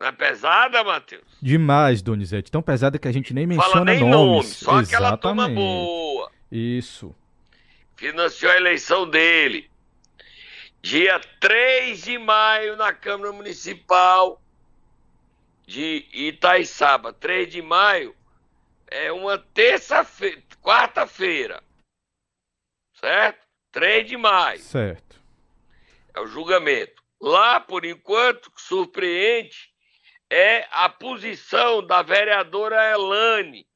Não 0.00 0.08
é 0.08 0.12
pesada, 0.12 0.82
Matheus? 0.82 1.22
Demais, 1.40 2.02
Donizete. 2.02 2.50
Tão 2.50 2.60
pesada 2.60 2.98
que 2.98 3.06
a 3.06 3.12
gente 3.12 3.32
nem 3.32 3.46
menciona 3.46 3.70
Fala 3.70 3.84
nem 3.84 4.00
nomes. 4.00 4.12
Nome, 4.12 4.44
só 4.44 4.80
Exatamente. 4.80 4.94
aquela 4.94 5.16
turma 5.16 5.48
boa. 5.48 6.32
Isso. 6.50 7.14
Financiou 7.94 8.50
a 8.50 8.56
eleição 8.56 9.08
dele. 9.08 9.70
Dia 10.82 11.20
3 11.38 12.02
de 12.02 12.18
maio 12.18 12.76
na 12.76 12.92
Câmara 12.92 13.30
Municipal 13.30 14.42
de 15.64 16.04
Itaiçaba. 16.12 17.12
3 17.12 17.48
de 17.48 17.62
maio 17.62 18.12
é 18.92 19.10
uma 19.10 19.38
terça-feira, 19.38 20.42
quarta-feira. 20.60 21.62
Certo? 22.94 23.46
3 23.72 24.06
de 24.06 24.16
maio. 24.18 24.60
Certo. 24.60 25.20
É 26.14 26.20
o 26.20 26.26
julgamento. 26.26 27.02
Lá, 27.20 27.58
por 27.58 27.84
enquanto, 27.84 28.52
surpreende 28.56 29.72
é 30.30 30.66
a 30.70 30.88
posição 30.88 31.84
da 31.86 32.02
vereadora 32.02 32.90
Elane. 32.90 33.66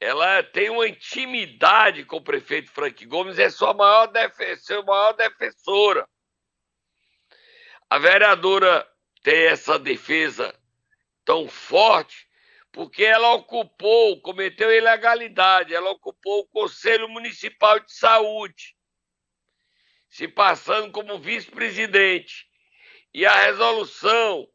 Ela 0.00 0.42
tem 0.42 0.70
uma 0.70 0.88
intimidade 0.88 2.04
com 2.04 2.16
o 2.16 2.24
prefeito 2.24 2.70
Frank 2.70 3.04
Gomes, 3.06 3.38
é 3.38 3.50
sua 3.50 3.72
maior, 3.72 4.06
def 4.06 4.36
sua 4.58 4.82
maior 4.82 5.12
defensora. 5.12 6.08
A 7.88 7.98
vereadora 7.98 8.86
tem 9.22 9.46
essa 9.46 9.78
defesa 9.78 10.54
tão 11.24 11.48
forte 11.48 12.28
porque 12.74 13.04
ela 13.04 13.32
ocupou, 13.34 14.20
cometeu 14.20 14.72
ilegalidade, 14.72 15.72
ela 15.72 15.92
ocupou 15.92 16.40
o 16.40 16.46
Conselho 16.48 17.08
Municipal 17.08 17.78
de 17.78 17.94
Saúde, 17.94 18.76
se 20.08 20.26
passando 20.26 20.90
como 20.90 21.20
vice-presidente. 21.20 22.48
E 23.14 23.24
a 23.24 23.42
resolução 23.42 24.48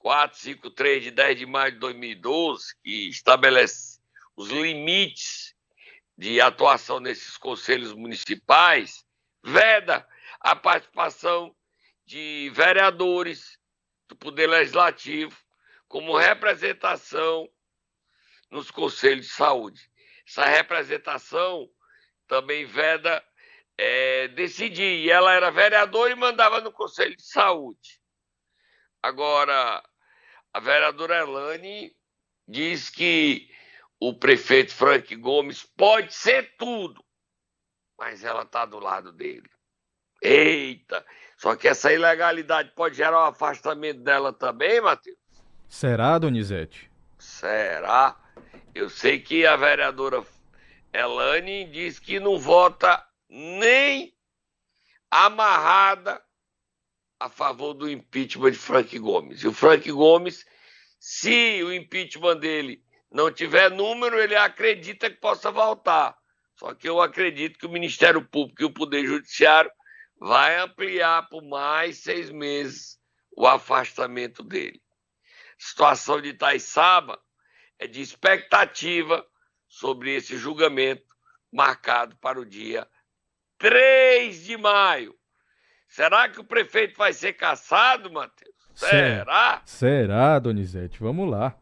453 0.00 1.04
de 1.04 1.10
10 1.10 1.38
de 1.38 1.46
maio 1.46 1.72
de 1.72 1.78
2012, 1.78 2.74
que 2.82 3.08
estabelece 3.08 3.98
os 4.36 4.50
limites 4.50 5.54
de 6.18 6.42
atuação 6.42 7.00
nesses 7.00 7.38
conselhos 7.38 7.94
municipais, 7.94 9.02
veda 9.42 10.06
a 10.40 10.54
participação 10.54 11.56
de 12.04 12.50
vereadores 12.52 13.58
do 14.06 14.14
Poder 14.14 14.46
Legislativo 14.46 15.34
como 15.90 16.16
representação 16.16 17.50
nos 18.48 18.70
conselhos 18.70 19.26
de 19.26 19.32
saúde. 19.32 19.90
Essa 20.24 20.44
representação 20.44 21.68
também 22.28 22.64
veda 22.64 23.22
é, 23.76 24.28
decidir. 24.28 25.04
E 25.04 25.10
ela 25.10 25.34
era 25.34 25.50
vereadora 25.50 26.12
e 26.12 26.14
mandava 26.14 26.60
no 26.60 26.70
Conselho 26.70 27.16
de 27.16 27.24
Saúde. 27.24 28.00
Agora, 29.02 29.82
a 30.52 30.60
vereadora 30.60 31.18
Elane 31.18 31.92
diz 32.46 32.88
que 32.88 33.50
o 33.98 34.14
prefeito 34.14 34.72
Frank 34.72 35.14
Gomes 35.16 35.64
pode 35.76 36.14
ser 36.14 36.54
tudo, 36.56 37.04
mas 37.98 38.22
ela 38.22 38.42
está 38.42 38.64
do 38.64 38.78
lado 38.78 39.12
dele. 39.12 39.50
Eita! 40.22 41.04
Só 41.36 41.56
que 41.56 41.66
essa 41.66 41.92
ilegalidade 41.92 42.70
pode 42.76 42.94
gerar 42.96 43.24
um 43.24 43.28
afastamento 43.28 44.02
dela 44.02 44.32
também, 44.32 44.80
Matheus? 44.80 45.19
Será, 45.70 46.18
Donizete? 46.18 46.90
Será? 47.16 48.20
Eu 48.74 48.90
sei 48.90 49.20
que 49.20 49.46
a 49.46 49.54
vereadora 49.54 50.26
Elane 50.92 51.64
diz 51.70 52.00
que 52.00 52.18
não 52.18 52.40
vota 52.40 53.00
nem 53.28 54.12
amarrada 55.08 56.20
a 57.20 57.28
favor 57.28 57.72
do 57.72 57.88
impeachment 57.88 58.50
de 58.50 58.58
Frank 58.58 58.98
Gomes. 58.98 59.44
E 59.44 59.46
o 59.46 59.52
Frank 59.52 59.88
Gomes, 59.92 60.44
se 60.98 61.62
o 61.62 61.72
impeachment 61.72 62.38
dele 62.38 62.82
não 63.08 63.32
tiver 63.32 63.70
número, 63.70 64.18
ele 64.18 64.34
acredita 64.34 65.08
que 65.08 65.20
possa 65.20 65.52
voltar. 65.52 66.18
Só 66.56 66.74
que 66.74 66.88
eu 66.88 67.00
acredito 67.00 67.60
que 67.60 67.66
o 67.66 67.70
Ministério 67.70 68.26
Público 68.26 68.62
e 68.62 68.64
o 68.64 68.74
Poder 68.74 69.06
Judiciário 69.06 69.70
vai 70.18 70.58
ampliar 70.58 71.28
por 71.28 71.44
mais 71.44 71.98
seis 71.98 72.28
meses 72.28 72.98
o 73.36 73.46
afastamento 73.46 74.42
dele. 74.42 74.82
Situação 75.62 76.22
de 76.22 76.30
Itaiçaba 76.30 77.20
é 77.78 77.86
de 77.86 78.00
expectativa 78.00 79.26
sobre 79.68 80.14
esse 80.14 80.38
julgamento 80.38 81.04
marcado 81.52 82.16
para 82.16 82.40
o 82.40 82.46
dia 82.46 82.88
3 83.58 84.42
de 84.42 84.56
maio. 84.56 85.14
Será 85.86 86.30
que 86.30 86.40
o 86.40 86.44
prefeito 86.44 86.96
vai 86.96 87.12
ser 87.12 87.34
caçado, 87.34 88.10
Matheus? 88.10 88.54
Será? 88.74 89.60
Será, 89.66 90.38
Donizete? 90.38 90.98
Vamos 90.98 91.30
lá. 91.30 91.54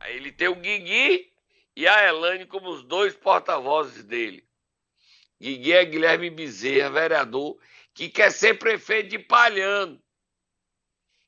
Aí 0.00 0.16
ele 0.16 0.32
tem 0.32 0.48
o 0.48 0.54
Guigui 0.54 1.30
e 1.76 1.86
a 1.86 2.02
Elane 2.02 2.46
como 2.46 2.70
os 2.70 2.82
dois 2.82 3.14
porta-vozes 3.14 4.04
dele. 4.04 4.48
Guiguinho 5.38 5.76
é 5.76 5.84
Guilherme 5.84 6.30
Bezerra, 6.30 6.88
vereador, 6.88 7.58
que 7.92 8.08
quer 8.08 8.32
ser 8.32 8.54
prefeito 8.54 9.10
de 9.10 9.18
Palhano. 9.18 10.02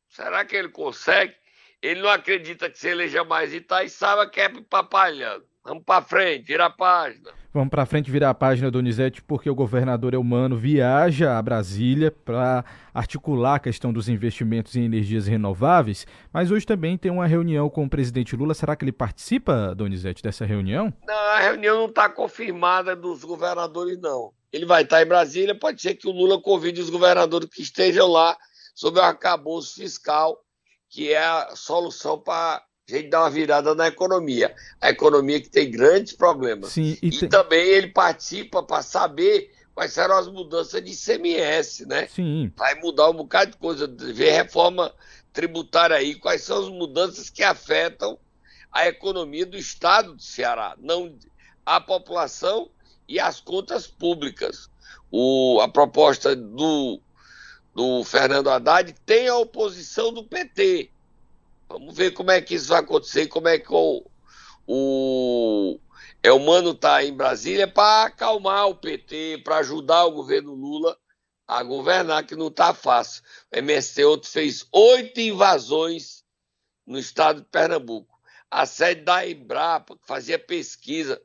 Será 0.08 0.46
que 0.46 0.56
ele 0.56 0.70
consegue? 0.70 1.36
Ele 1.86 2.02
não 2.02 2.10
acredita 2.10 2.68
que 2.68 2.76
se 2.76 2.88
eleja 2.88 3.22
mais 3.22 3.54
Itaíçaba, 3.54 4.28
quer 4.28 4.52
ir 4.52 4.62
para 4.62 4.82
Palhano. 4.82 5.44
Vamos 5.64 5.84
para 5.84 6.02
frente, 6.02 6.44
vira 6.44 6.66
a 6.66 6.70
página. 6.70 7.30
Vamos 7.54 7.70
para 7.70 7.86
frente 7.86 8.10
virar 8.10 8.30
a 8.30 8.34
página, 8.34 8.70
Donizete, 8.72 9.22
porque 9.22 9.48
o 9.48 9.54
governador 9.54 10.12
Eumano 10.12 10.56
viaja 10.56 11.38
a 11.38 11.42
Brasília 11.42 12.10
para 12.10 12.64
articular 12.92 13.54
a 13.54 13.58
questão 13.60 13.92
dos 13.92 14.08
investimentos 14.08 14.74
em 14.74 14.84
energias 14.84 15.28
renováveis, 15.28 16.06
mas 16.32 16.50
hoje 16.50 16.66
também 16.66 16.98
tem 16.98 17.10
uma 17.10 17.26
reunião 17.26 17.70
com 17.70 17.84
o 17.84 17.88
presidente 17.88 18.34
Lula. 18.34 18.52
Será 18.52 18.74
que 18.74 18.84
ele 18.84 18.92
participa, 18.92 19.72
Donizete, 19.74 20.22
dessa 20.22 20.44
reunião? 20.44 20.92
Não, 21.06 21.14
a 21.14 21.38
reunião 21.38 21.76
não 21.78 21.86
está 21.86 22.08
confirmada 22.08 22.96
dos 22.96 23.22
governadores, 23.22 23.96
não. 24.00 24.32
Ele 24.52 24.66
vai 24.66 24.82
estar 24.82 25.02
em 25.02 25.06
Brasília, 25.06 25.54
pode 25.54 25.80
ser 25.80 25.94
que 25.94 26.08
o 26.08 26.12
Lula 26.12 26.42
convide 26.42 26.80
os 26.80 26.90
governadores 26.90 27.48
que 27.48 27.62
estejam 27.62 28.08
lá 28.08 28.36
sobre 28.74 29.00
o 29.00 29.04
arcabouço 29.04 29.76
fiscal, 29.76 30.36
que 30.96 31.12
é 31.12 31.18
a 31.18 31.54
solução 31.54 32.18
para 32.18 32.56
a 32.56 32.62
gente 32.90 33.10
dá 33.10 33.20
uma 33.20 33.28
virada 33.28 33.74
na 33.74 33.86
economia. 33.88 34.54
A 34.80 34.88
economia 34.88 35.38
que 35.38 35.50
tem 35.50 35.70
grandes 35.70 36.14
problemas. 36.14 36.72
Sim, 36.72 36.96
e, 37.02 37.08
e 37.08 37.18
tem... 37.18 37.28
também 37.28 37.62
ele 37.68 37.88
participa 37.88 38.62
para 38.62 38.80
saber 38.80 39.52
quais 39.74 39.92
serão 39.92 40.16
as 40.16 40.26
mudanças 40.26 40.82
de 40.82 40.92
ICMS, 40.92 41.84
né? 41.84 42.06
Sim. 42.06 42.50
Vai 42.56 42.76
mudar 42.76 43.10
um 43.10 43.12
bocado 43.12 43.50
de 43.50 43.58
coisa, 43.58 43.86
ver 43.86 44.30
reforma 44.30 44.90
tributária 45.34 45.96
aí, 45.96 46.14
quais 46.14 46.40
são 46.40 46.62
as 46.62 46.70
mudanças 46.70 47.28
que 47.28 47.42
afetam 47.42 48.18
a 48.72 48.88
economia 48.88 49.44
do 49.44 49.58
estado 49.58 50.14
do 50.14 50.22
Ceará, 50.22 50.76
não 50.78 51.14
a 51.66 51.78
população 51.78 52.70
e 53.06 53.20
as 53.20 53.38
contas 53.38 53.86
públicas. 53.86 54.70
O, 55.10 55.60
a 55.60 55.68
proposta 55.68 56.34
do, 56.34 57.02
do 57.76 58.02
Fernando 58.04 58.48
Haddad 58.48 58.90
tem 59.04 59.28
a 59.28 59.36
oposição 59.36 60.10
do 60.10 60.24
PT. 60.24 60.90
Vamos 61.68 61.94
ver 61.94 62.12
como 62.12 62.30
é 62.30 62.40
que 62.40 62.54
isso 62.54 62.68
vai 62.68 62.80
acontecer, 62.80 63.26
como 63.26 63.48
é 63.48 63.58
que 63.58 63.70
o, 63.70 64.02
o 64.66 65.78
Elmano 66.22 66.70
está 66.70 67.04
em 67.04 67.14
Brasília 67.14 67.68
para 67.68 68.06
acalmar 68.06 68.66
o 68.66 68.76
PT, 68.76 69.42
para 69.44 69.58
ajudar 69.58 70.06
o 70.06 70.12
governo 70.12 70.54
Lula 70.54 70.96
a 71.46 71.62
governar, 71.62 72.24
que 72.24 72.34
não 72.34 72.48
está 72.48 72.72
fácil. 72.72 73.22
O 73.52 73.58
MST 73.58 74.02
outro 74.04 74.30
fez 74.30 74.66
oito 74.72 75.20
invasões 75.20 76.24
no 76.86 76.98
estado 76.98 77.42
de 77.42 77.48
Pernambuco. 77.48 78.18
A 78.50 78.64
sede 78.64 79.02
da 79.02 79.28
Embrapa, 79.28 79.98
que 79.98 80.06
fazia 80.06 80.38
pesquisa, 80.38 81.20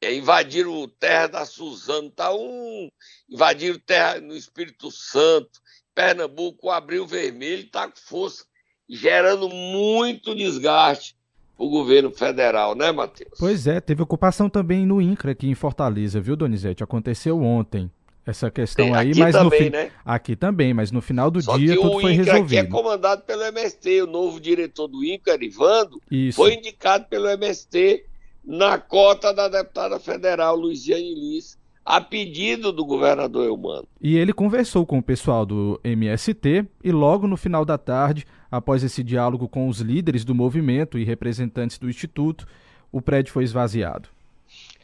é, 0.00 0.14
invadiram 0.14 0.88
terra 1.00 1.26
da 1.26 1.44
Suzano, 1.44 2.10
tá 2.10 2.32
um, 2.32 2.88
invadiram 3.28 3.78
terra 3.80 4.20
no 4.20 4.36
Espírito 4.36 4.90
Santo, 4.90 5.60
Pernambuco, 5.94 6.70
abriu 6.70 7.06
vermelho, 7.06 7.64
está 7.64 7.86
com 7.88 7.96
força 7.96 8.44
gerando 8.88 9.48
muito 9.48 10.34
desgaste 10.34 11.14
para 11.56 11.64
o 11.64 11.70
governo 11.70 12.10
federal, 12.10 12.74
né, 12.74 12.90
Matheus? 12.90 13.38
Pois 13.38 13.66
é, 13.66 13.80
teve 13.80 14.02
ocupação 14.02 14.50
também 14.50 14.84
no 14.84 15.00
INCRA 15.00 15.32
aqui 15.32 15.48
em 15.48 15.54
Fortaleza, 15.54 16.20
viu, 16.20 16.34
Donizete? 16.34 16.82
Aconteceu 16.82 17.40
ontem 17.40 17.90
essa 18.26 18.50
questão 18.50 18.86
Tem, 18.86 18.94
aí, 18.94 19.14
mas 19.14 19.34
também, 19.34 19.64
no 19.64 19.70
né? 19.70 19.90
aqui 20.04 20.36
também, 20.36 20.74
mas 20.74 20.90
no 20.90 21.00
final 21.00 21.30
do 21.30 21.40
Só 21.40 21.56
dia 21.56 21.76
tudo 21.76 22.00
foi 22.00 22.12
INCRA 22.12 22.32
resolvido. 22.32 22.58
Aqui 22.58 22.66
é 22.66 22.70
comandado 22.70 23.22
pelo 23.22 23.42
MST, 23.42 24.02
o 24.02 24.06
novo 24.06 24.40
diretor 24.40 24.88
do 24.88 25.04
INCRA, 25.04 25.34
Arivando, 25.34 26.00
Isso. 26.10 26.36
foi 26.36 26.54
indicado 26.54 27.06
pelo 27.06 27.28
MST 27.28 28.04
na 28.44 28.78
cota 28.78 29.32
da 29.32 29.48
deputada 29.48 30.00
federal 30.00 30.56
Luiziane 30.56 31.14
Liz, 31.14 31.58
a 31.96 32.00
pedido 32.00 32.72
do 32.72 32.84
governador 32.84 33.46
Eumano. 33.46 33.86
E 34.00 34.16
ele 34.16 34.32
conversou 34.32 34.84
com 34.86 34.98
o 34.98 35.02
pessoal 35.02 35.44
do 35.44 35.80
MST 35.82 36.66
e 36.82 36.92
logo 36.92 37.26
no 37.26 37.36
final 37.36 37.64
da 37.64 37.76
tarde 37.76 38.26
Após 38.50 38.82
esse 38.82 39.04
diálogo 39.04 39.48
com 39.48 39.68
os 39.68 39.78
líderes 39.78 40.24
do 40.24 40.34
movimento 40.34 40.98
e 40.98 41.04
representantes 41.04 41.78
do 41.78 41.88
Instituto, 41.88 42.46
o 42.90 43.00
prédio 43.00 43.32
foi 43.32 43.44
esvaziado. 43.44 44.08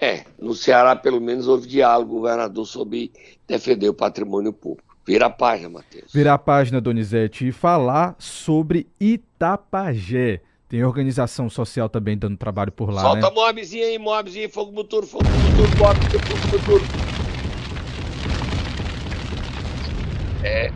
É, 0.01 0.25
no 0.39 0.55
Ceará 0.55 0.95
pelo 0.95 1.21
menos 1.21 1.49
houve 1.49 1.67
diálogo, 1.67 2.15
governador, 2.15 2.65
sobre 2.65 3.11
defender 3.49 3.89
o 3.89 3.95
patrimônio 3.95 4.53
público. 4.53 4.97
Vira 5.05 5.27
a 5.27 5.31
página, 5.31 5.69
Matheus. 5.69 6.13
Vira 6.13 6.35
a 6.35 6.39
página, 6.39 6.81
Donizete, 6.81 7.49
e 7.49 7.53
falar 7.53 8.15
sobre 8.19 8.87
Itapajé. 9.01 10.41
Tem 10.69 10.83
organização 10.83 11.49
social 11.49 11.89
também 11.89 12.19
dando 12.19 12.37
trabalho 12.37 12.73
por 12.73 12.91
lá, 12.91 13.03
Solta 13.03 13.17
né? 13.17 13.23
Solta 13.23 13.35
Moabzinho 13.41 13.87
aí, 13.87 13.99
Moabzinho, 13.99 14.51
fogo 14.51 14.73
muturo, 14.73 15.07
fogo 15.07 15.25
bota 15.79 16.01
fogo 16.01 16.57
muturo. 16.57 16.85
É, 20.43 20.73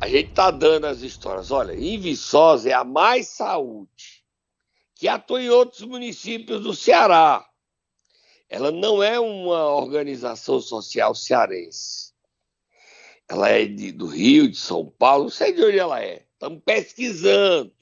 a 0.00 0.08
gente 0.08 0.30
está 0.30 0.50
dando 0.52 0.86
as 0.86 1.02
histórias. 1.02 1.50
Olha, 1.50 1.72
em 1.72 1.98
Viçosa 1.98 2.70
é 2.70 2.72
a 2.72 2.84
Mais 2.84 3.26
Saúde, 3.26 4.24
que 4.94 5.08
atua 5.08 5.42
em 5.42 5.50
outros 5.50 5.82
municípios 5.82 6.62
do 6.62 6.72
Ceará. 6.72 7.44
Ela 8.48 8.70
não 8.70 9.02
é 9.02 9.18
uma 9.18 9.74
organização 9.74 10.60
social 10.60 11.14
cearense. 11.14 12.12
Ela 13.28 13.48
é 13.48 13.66
de, 13.66 13.92
do 13.92 14.06
Rio, 14.06 14.48
de 14.48 14.56
São 14.56 14.86
Paulo, 14.86 15.24
não 15.24 15.30
sei 15.30 15.52
de 15.52 15.62
onde 15.64 15.78
ela 15.78 16.00
é. 16.00 16.24
Estamos 16.32 16.62
pesquisando. 16.64 17.72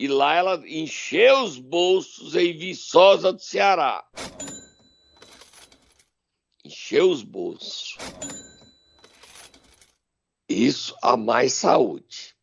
E 0.00 0.08
lá 0.08 0.34
ela 0.34 0.66
encheu 0.66 1.42
os 1.42 1.58
bolsos 1.58 2.34
em 2.34 2.56
Viçosa 2.56 3.34
do 3.34 3.38
Ceará. 3.38 4.02
Encheu 6.64 7.10
os 7.10 7.22
bolsos. 7.22 7.98
Isso 10.48 10.96
a 11.02 11.18
mais 11.18 11.52
saúde. 11.52 12.34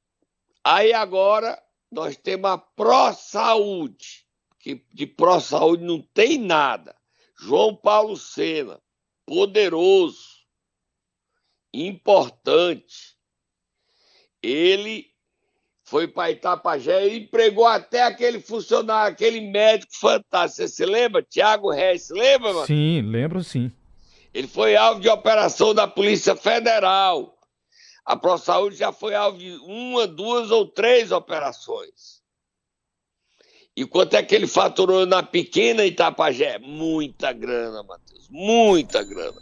Aí 0.64 0.94
agora 0.94 1.60
nós 1.92 2.16
temos 2.16 2.48
a 2.52 2.60
pró-saúde, 2.60 4.28
que 4.60 4.76
de 4.94 5.08
pró-saúde 5.08 5.84
não 5.84 6.00
tem 6.00 6.38
nada. 6.38 6.96
João 7.40 7.76
Paulo 7.76 8.16
Sena, 8.16 8.80
poderoso, 9.26 10.46
importante. 11.74 13.18
Ele 14.44 15.12
foi 15.88 16.06
para 16.06 16.30
Itapajé 16.30 17.08
e 17.08 17.20
empregou 17.20 17.66
até 17.66 18.04
aquele 18.04 18.42
funcionário, 18.42 19.14
aquele 19.14 19.40
médico 19.40 19.98
fantástico. 19.98 20.64
Você 20.64 20.68
se 20.68 20.86
lembra? 20.86 21.24
Tiago 21.24 21.72
Reis, 21.72 22.10
lembra, 22.10 22.54
mano? 22.54 22.68
Sim, 22.68 23.02
lembro 23.04 23.42
sim. 23.42 23.72
Ele 24.34 24.50
foi 24.50 24.76
alvo 24.76 25.00
de 25.00 25.08
operação 25.08 25.74
da 25.74 25.88
Polícia 25.88 26.36
Federal. 26.36 27.38
A 28.06 28.18
ProSaúde 28.18 28.76
já 28.76 28.92
foi 28.92 29.16
alvo 29.16 29.38
de 29.38 29.56
uma, 29.64 30.06
duas 30.06 30.52
ou 30.52 30.66
três 30.66 31.14
operações. 31.14 32.22
E 33.74 33.86
quanto 33.86 34.16
é 34.16 34.24
que 34.24 34.36
ele 34.36 34.48
faturou 34.48 35.06
na 35.06 35.24
pequena 35.24 35.86
Itapajé? 35.86 36.60
Muita 36.60 37.32
grana, 37.32 37.82
Matheus, 37.84 38.28
muita 38.30 39.04
grana. 39.04 39.42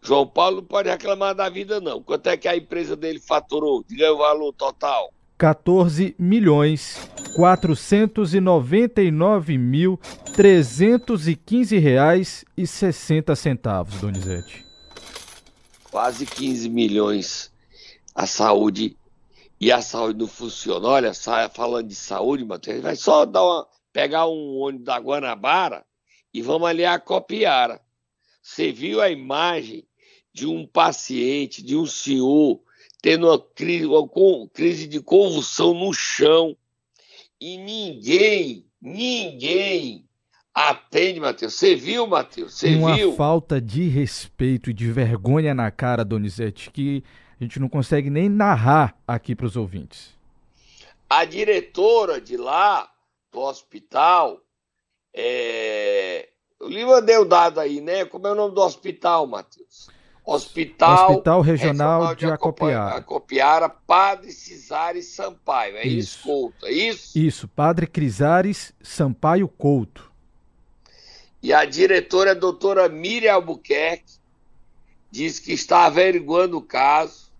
João 0.00 0.28
Paulo 0.28 0.58
não 0.58 0.64
pode 0.64 0.88
reclamar 0.88 1.34
da 1.34 1.48
vida, 1.48 1.80
não. 1.80 2.00
Quanto 2.00 2.28
é 2.28 2.36
que 2.36 2.46
a 2.46 2.56
empresa 2.56 2.94
dele 2.94 3.18
faturou? 3.18 3.82
Diga 3.82 4.12
o 4.12 4.18
valor 4.18 4.52
total. 4.52 5.13
14 5.36 6.14
milhões 6.18 7.10
499 7.34 9.58
mil 9.58 10.00
315 10.34 11.78
reais 11.78 12.44
e 12.56 12.66
60 12.66 13.34
centavos, 13.34 14.00
Donizete 14.00 14.64
quase 15.94 16.26
15 16.26 16.68
milhões 16.70 17.52
a 18.16 18.26
saúde 18.26 18.96
e 19.60 19.70
a 19.70 19.80
saúde 19.80 20.18
não 20.18 20.26
funciona. 20.26 20.88
Olha, 20.88 21.12
falando 21.54 21.86
de 21.86 21.94
saúde, 21.94 22.44
Matheus, 22.44 22.82
vai 22.82 22.96
só 22.96 23.24
dar 23.24 23.44
uma, 23.44 23.68
pegar 23.92 24.26
um 24.26 24.58
ônibus 24.58 24.86
da 24.86 24.98
Guanabara 24.98 25.86
e 26.32 26.42
vamos 26.42 26.66
ali 26.66 26.84
a 26.84 26.98
Copiara. 26.98 27.80
Você 28.42 28.72
viu 28.72 29.00
a 29.00 29.08
imagem 29.08 29.86
de 30.32 30.48
um 30.48 30.66
paciente, 30.66 31.62
de 31.62 31.76
um 31.76 31.86
senhor, 31.86 32.60
tendo 33.04 33.28
uma 33.28 33.38
crise, 33.38 33.84
uma 33.84 34.08
crise 34.48 34.86
de 34.86 34.98
convulsão 34.98 35.74
no 35.74 35.92
chão 35.92 36.56
e 37.38 37.58
ninguém, 37.58 38.64
ninguém 38.80 40.08
Atende, 40.54 41.20
Matheus. 41.20 41.52
Você 41.52 41.74
viu, 41.74 42.06
Matheus? 42.06 42.54
Você 42.54 42.68
viu? 42.68 43.10
Uma 43.10 43.16
falta 43.16 43.60
de 43.60 43.88
respeito 43.88 44.70
e 44.70 44.72
de 44.72 44.90
vergonha 44.90 45.52
na 45.52 45.70
cara, 45.70 46.04
Donizete, 46.04 46.70
que 46.70 47.04
a 47.38 47.44
gente 47.44 47.60
não 47.60 47.68
consegue 47.68 48.08
nem 48.08 48.28
narrar 48.28 48.96
aqui 49.06 49.34
para 49.34 49.46
os 49.46 49.56
ouvintes. 49.56 50.14
A 51.10 51.26
diretora 51.26 52.20
de 52.20 52.38
lá, 52.38 52.88
do 53.30 53.40
hospital, 53.40 54.40
é... 55.12 56.28
eu 56.58 56.68
lhe 56.68 56.86
mandei 56.86 57.18
o 57.18 57.24
dado 57.24 57.58
aí, 57.60 57.80
né? 57.82 58.04
Como 58.06 58.26
é 58.28 58.32
o 58.32 58.36
nome 58.36 58.54
do 58.54 58.62
hospital, 58.62 59.26
Matheus? 59.26 59.90
Hospital, 60.26 61.10
Hospital 61.10 61.40
Regional, 61.42 62.14
de, 62.14 62.24
de 62.24 62.32
Acopiara. 62.32 62.96
Acopiara, 62.96 63.68
Padre 63.68 64.32
Cisares 64.32 65.06
Sampaio. 65.08 65.76
É 65.76 65.86
isso, 65.86 65.98
isso 65.98 66.22
Couto, 66.22 66.66
é 66.66 66.72
isso? 66.72 67.18
Isso, 67.18 67.48
Padre 67.48 67.86
Crisares 67.86 68.72
Sampaio 68.82 69.46
Couto. 69.46 70.10
E 71.42 71.52
a 71.52 71.66
diretora, 71.66 72.30
a 72.30 72.34
doutora 72.34 72.88
Miriam 72.88 73.34
Albuquerque, 73.34 74.14
diz 75.10 75.38
que 75.38 75.52
está 75.52 75.84
averiguando 75.84 76.56
o 76.56 76.62
caso 76.62 77.30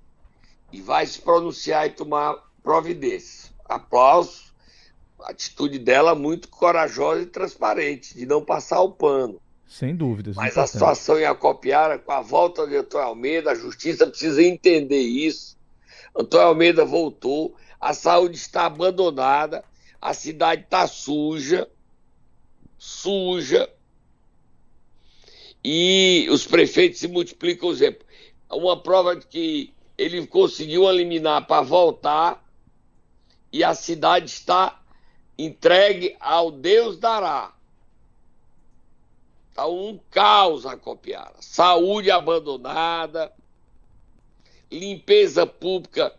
e 0.70 0.82
vai 0.82 1.06
se 1.06 1.20
pronunciar 1.20 1.86
e 1.86 1.90
tomar 1.90 2.36
providência. 2.62 3.50
Aplausos. 3.64 4.52
A 5.22 5.30
atitude 5.30 5.78
dela 5.78 6.14
muito 6.14 6.48
corajosa 6.48 7.22
e 7.22 7.26
transparente, 7.26 8.14
de 8.14 8.26
não 8.26 8.44
passar 8.44 8.82
o 8.82 8.90
pano. 8.90 9.40
Sem 9.66 9.94
dúvidas. 9.94 10.36
Mas 10.36 10.52
importante. 10.52 10.64
a 10.64 10.72
situação 10.72 11.18
em 11.18 11.24
Acopiara, 11.24 11.98
com 11.98 12.12
a 12.12 12.20
volta 12.20 12.66
de 12.66 12.76
Antônio 12.76 13.08
Almeida, 13.08 13.50
a 13.50 13.54
justiça 13.54 14.06
precisa 14.06 14.42
entender 14.42 15.00
isso. 15.00 15.56
Antônio 16.14 16.46
Almeida 16.46 16.84
voltou, 16.84 17.56
a 17.80 17.92
saúde 17.92 18.36
está 18.36 18.66
abandonada, 18.66 19.64
a 20.00 20.14
cidade 20.14 20.62
está 20.62 20.86
suja, 20.86 21.68
suja, 22.78 23.68
e 25.64 26.28
os 26.30 26.46
prefeitos 26.46 27.00
se 27.00 27.08
multiplicam. 27.08 27.70
Exemplo. 27.70 28.06
Uma 28.50 28.80
prova 28.80 29.16
de 29.16 29.26
que 29.26 29.72
ele 29.96 30.26
conseguiu 30.26 30.88
eliminar 30.88 31.46
para 31.46 31.62
voltar 31.62 32.44
e 33.50 33.64
a 33.64 33.74
cidade 33.74 34.26
está 34.26 34.80
entregue 35.38 36.16
ao 36.20 36.50
Deus 36.50 36.98
dará. 36.98 37.53
Está 39.54 39.68
um 39.68 40.00
caos 40.10 40.66
a 40.66 40.76
Copiara. 40.76 41.36
Saúde 41.38 42.10
abandonada, 42.10 43.32
limpeza 44.68 45.46
pública 45.46 46.12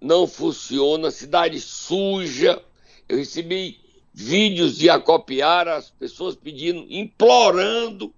não 0.00 0.26
funciona, 0.26 1.12
cidade 1.12 1.60
suja. 1.60 2.60
Eu 3.08 3.18
recebi 3.18 3.78
vídeos 4.12 4.76
de 4.76 4.90
Acopiara, 4.90 5.76
as 5.76 5.90
pessoas 5.90 6.34
pedindo, 6.34 6.84
implorando 6.90 8.12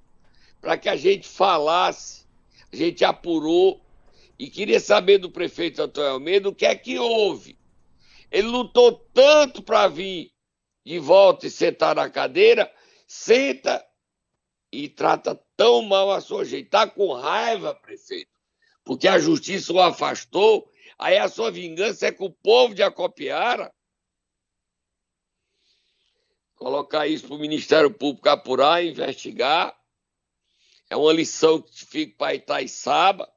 para 0.62 0.78
que 0.78 0.88
a 0.88 0.96
gente 0.96 1.28
falasse. 1.28 2.24
A 2.72 2.76
gente 2.76 3.04
apurou 3.04 3.84
e 4.38 4.48
queria 4.48 4.80
saber 4.80 5.18
do 5.18 5.30
prefeito 5.30 5.82
Antônio 5.82 6.12
Almeida 6.12 6.48
o 6.48 6.54
que 6.54 6.64
é 6.64 6.74
que 6.74 6.98
houve. 6.98 7.54
Ele 8.30 8.48
lutou 8.48 8.92
tanto 9.12 9.62
para 9.62 9.88
vir 9.88 10.32
de 10.86 10.98
volta 10.98 11.46
e 11.46 11.50
sentar 11.50 11.94
na 11.94 12.08
cadeira, 12.08 12.72
senta 13.06 13.84
e 14.72 14.88
trata 14.88 15.38
tão 15.54 15.82
mal 15.82 16.10
a 16.10 16.20
sua 16.20 16.44
gente. 16.46 16.64
Está 16.64 16.88
com 16.88 17.12
raiva, 17.12 17.74
prefeito, 17.74 18.30
porque 18.82 19.06
a 19.06 19.18
justiça 19.18 19.72
o 19.72 19.80
afastou, 19.80 20.72
aí 20.98 21.18
a 21.18 21.28
sua 21.28 21.50
vingança 21.50 22.06
é 22.06 22.12
com 22.12 22.24
o 22.24 22.32
povo 22.32 22.74
de 22.74 22.82
Acopiara. 22.82 23.72
Colocar 26.56 27.06
isso 27.06 27.26
para 27.26 27.36
o 27.36 27.40
Ministério 27.40 27.92
Público 27.92 28.28
apurar, 28.28 28.84
investigar. 28.84 29.76
É 30.88 30.96
uma 30.96 31.12
lição 31.12 31.60
que 31.60 31.84
fica 31.84 32.16
para 32.16 32.34
Itaiçaba. 32.34 33.30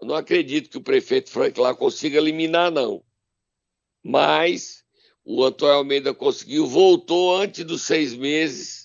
Eu 0.00 0.08
não 0.08 0.14
acredito 0.14 0.70
que 0.70 0.78
o 0.78 0.82
prefeito 0.82 1.30
Frank 1.30 1.58
lá 1.60 1.74
consiga 1.74 2.18
eliminar, 2.18 2.70
não. 2.70 3.04
Mas 4.02 4.84
o 5.24 5.44
Antônio 5.44 5.74
Almeida 5.74 6.14
conseguiu, 6.14 6.66
voltou 6.66 7.36
antes 7.36 7.64
dos 7.64 7.82
seis 7.82 8.14
meses 8.14 8.83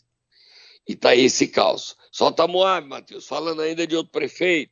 e 0.89 0.95
tá 0.95 1.10
aí 1.10 1.25
esse 1.25 1.47
caos. 1.47 1.95
Solta 2.12 2.47
Moab, 2.47 2.88
Matheus, 2.88 3.28
falando 3.28 3.62
ainda 3.62 3.86
de 3.86 3.95
outro 3.95 4.12
prefeito. 4.12 4.71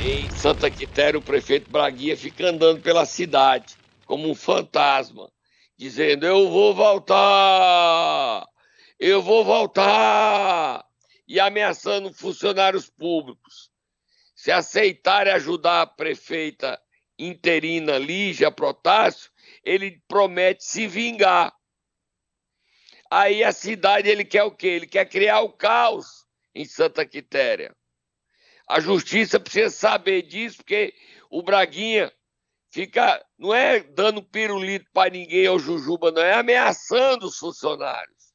Em 0.00 0.30
Santa 0.30 0.70
Quitéria, 0.70 1.18
o 1.18 1.22
prefeito 1.22 1.70
Braguinha 1.70 2.16
fica 2.16 2.46
andando 2.46 2.80
pela 2.80 3.04
cidade 3.04 3.76
como 4.06 4.30
um 4.30 4.34
fantasma, 4.34 5.30
dizendo: 5.76 6.24
Eu 6.24 6.48
vou 6.48 6.74
voltar! 6.74 8.46
Eu 8.98 9.20
vou 9.20 9.44
voltar! 9.44 10.82
E 11.28 11.38
ameaçando 11.38 12.10
funcionários 12.10 12.88
públicos. 12.88 13.70
Se 14.34 14.50
aceitarem 14.50 15.34
ajudar 15.34 15.82
a 15.82 15.86
prefeita 15.86 16.80
interina 17.18 17.98
Lígia 17.98 18.50
Protásio, 18.50 19.30
ele 19.62 20.00
promete 20.08 20.64
se 20.64 20.86
vingar. 20.86 21.57
Aí 23.10 23.42
a 23.42 23.52
cidade 23.52 24.08
ele 24.08 24.24
quer 24.24 24.42
o 24.42 24.50
quê? 24.50 24.66
Ele 24.66 24.86
quer 24.86 25.08
criar 25.08 25.40
o 25.40 25.52
caos 25.52 26.26
em 26.54 26.64
Santa 26.64 27.06
Quitéria. 27.06 27.74
A 28.68 28.80
justiça 28.80 29.40
precisa 29.40 29.70
saber 29.70 30.22
disso, 30.22 30.58
porque 30.58 30.94
o 31.30 31.42
Braguinha 31.42 32.12
fica, 32.70 33.24
não 33.38 33.54
é 33.54 33.80
dando 33.80 34.22
pirulito 34.22 34.86
para 34.92 35.10
ninguém 35.10 35.46
ao 35.46 35.58
Jujuba, 35.58 36.10
não 36.10 36.20
é 36.20 36.34
ameaçando 36.34 37.26
os 37.26 37.38
funcionários. 37.38 38.34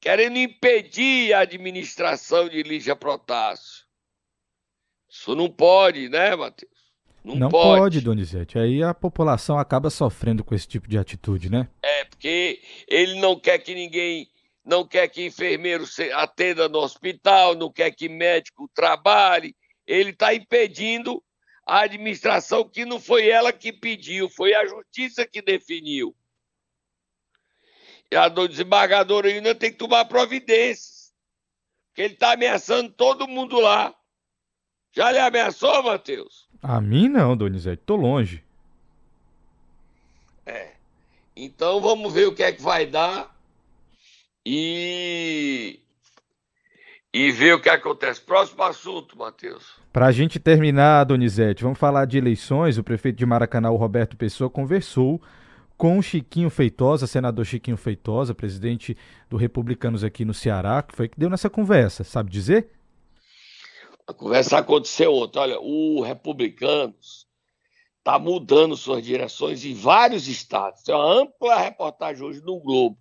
Querendo 0.00 0.36
impedir 0.36 1.32
a 1.32 1.40
administração 1.40 2.48
de 2.48 2.62
Lígia 2.62 2.94
Protássio. 2.94 3.84
Isso 5.08 5.34
não 5.34 5.50
pode, 5.50 6.08
né, 6.08 6.36
Matheus? 6.36 6.83
Não, 7.24 7.36
não 7.36 7.48
pode. 7.48 7.80
pode, 7.80 8.00
Donizete. 8.02 8.58
Aí 8.58 8.82
a 8.82 8.92
população 8.92 9.58
acaba 9.58 9.88
sofrendo 9.88 10.44
com 10.44 10.54
esse 10.54 10.68
tipo 10.68 10.86
de 10.86 10.98
atitude, 10.98 11.50
né? 11.50 11.68
É, 11.82 12.04
porque 12.04 12.60
ele 12.86 13.18
não 13.18 13.40
quer 13.40 13.58
que 13.58 13.74
ninguém, 13.74 14.28
não 14.62 14.86
quer 14.86 15.08
que 15.08 15.24
enfermeiro 15.24 15.84
atenda 16.14 16.68
no 16.68 16.78
hospital, 16.80 17.54
não 17.54 17.72
quer 17.72 17.90
que 17.92 18.08
médico 18.10 18.70
trabalhe. 18.74 19.56
Ele 19.86 20.10
está 20.10 20.34
impedindo 20.34 21.22
a 21.66 21.80
administração 21.80 22.68
que 22.68 22.84
não 22.84 23.00
foi 23.00 23.28
ela 23.28 23.52
que 23.52 23.72
pediu, 23.72 24.28
foi 24.28 24.54
a 24.54 24.66
justiça 24.66 25.26
que 25.26 25.40
definiu. 25.40 26.14
E 28.10 28.16
a 28.16 28.28
desembargadora 28.28 29.28
ainda 29.28 29.54
tem 29.54 29.72
que 29.72 29.78
tomar 29.78 30.04
providências. 30.04 31.12
Porque 31.88 32.02
ele 32.02 32.14
está 32.14 32.32
ameaçando 32.32 32.92
todo 32.92 33.26
mundo 33.26 33.58
lá. 33.58 33.94
Já 34.92 35.10
lhe 35.10 35.18
ameaçou, 35.18 35.82
Matheus? 35.82 36.48
A 36.62 36.80
mim 36.80 37.08
não, 37.08 37.36
Donizete, 37.36 37.82
tô 37.84 37.96
longe. 37.96 38.42
É. 40.46 40.72
Então 41.36 41.80
vamos 41.80 42.12
ver 42.12 42.26
o 42.26 42.34
que 42.34 42.42
é 42.42 42.52
que 42.52 42.62
vai 42.62 42.86
dar 42.86 43.34
e 44.44 45.80
e 47.12 47.30
ver 47.30 47.54
o 47.54 47.60
que 47.60 47.68
acontece. 47.68 48.20
Próximo 48.20 48.62
assunto, 48.64 49.16
Matheus. 49.16 49.76
Para 49.92 50.06
a 50.06 50.12
gente 50.12 50.40
terminar, 50.40 51.04
Donizete, 51.04 51.62
vamos 51.62 51.78
falar 51.78 52.06
de 52.06 52.18
eleições. 52.18 52.76
O 52.76 52.82
prefeito 52.82 53.16
de 53.16 53.24
Maracanã, 53.24 53.70
o 53.70 53.76
Roberto 53.76 54.16
Pessoa, 54.16 54.50
conversou 54.50 55.22
com 55.76 55.98
o 55.98 56.02
Chiquinho 56.02 56.50
Feitosa, 56.50 57.06
senador 57.06 57.44
Chiquinho 57.44 57.76
Feitosa, 57.76 58.34
presidente 58.34 58.96
do 59.30 59.36
Republicanos 59.36 60.02
aqui 60.02 60.24
no 60.24 60.34
Ceará, 60.34 60.82
que 60.82 60.94
foi 60.94 61.08
que 61.08 61.18
deu 61.18 61.30
nessa 61.30 61.48
conversa, 61.48 62.02
sabe 62.02 62.30
dizer? 62.30 62.68
A 64.06 64.12
conversa 64.12 64.58
aconteceu 64.58 65.14
ontem. 65.14 65.38
Olha, 65.38 65.58
o 65.60 66.02
Republicanos 66.02 67.26
está 67.98 68.18
mudando 68.18 68.76
suas 68.76 69.02
direções 69.02 69.64
em 69.64 69.72
vários 69.72 70.28
estados. 70.28 70.82
Tem 70.82 70.94
uma 70.94 71.22
ampla 71.22 71.56
reportagem 71.56 72.22
hoje 72.22 72.42
no 72.42 72.60
Globo. 72.60 72.98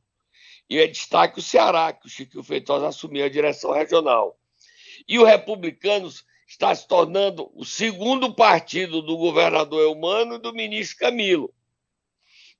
E 0.69 0.79
é 0.79 0.87
destaque 0.87 1.39
o 1.39 1.41
Ceará, 1.41 1.91
que 1.91 2.07
o 2.07 2.09
Chico 2.09 2.41
Feitosa 2.41 2.87
assumiu 2.87 3.25
a 3.25 3.29
direção 3.29 3.71
regional. 3.73 4.39
E 5.05 5.19
o 5.19 5.25
Republicanos 5.25 6.25
está 6.47 6.73
se 6.73 6.87
tornando 6.87 7.51
o 7.53 7.65
segundo 7.65 8.33
partido 8.33 9.01
do 9.01 9.17
governador 9.17 9.81
Eumano 9.81 10.35
e 10.35 10.39
do 10.39 10.53
ministro 10.53 10.99
Camilo. 10.99 11.53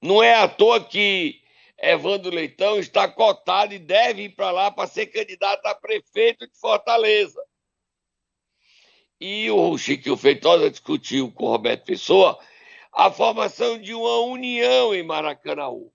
Não 0.02 0.22
é 0.22 0.36
à 0.36 0.50
toa 0.50 0.84
que 0.84 1.42
Evandro 1.78 2.30
Leitão 2.30 2.78
está 2.78 3.08
cotado 3.08 3.74
e 3.74 3.80
deve 3.80 4.24
ir 4.24 4.36
para 4.36 4.52
lá 4.52 4.70
para 4.70 4.88
ser 4.88 5.08
candidato 5.08 5.66
a 5.66 5.74
prefeito 5.74 6.46
de 6.46 6.60
Fortaleza. 6.60 7.42
E 9.26 9.50
o 9.50 9.78
Chiquinho 9.78 10.18
Feitosa 10.18 10.70
discutiu 10.70 11.32
com 11.32 11.46
o 11.46 11.50
Roberto 11.52 11.86
Pessoa 11.86 12.38
a 12.92 13.10
formação 13.10 13.80
de 13.80 13.94
uma 13.94 14.18
união 14.18 14.94
em 14.94 15.02
Maracanaú. 15.02 15.90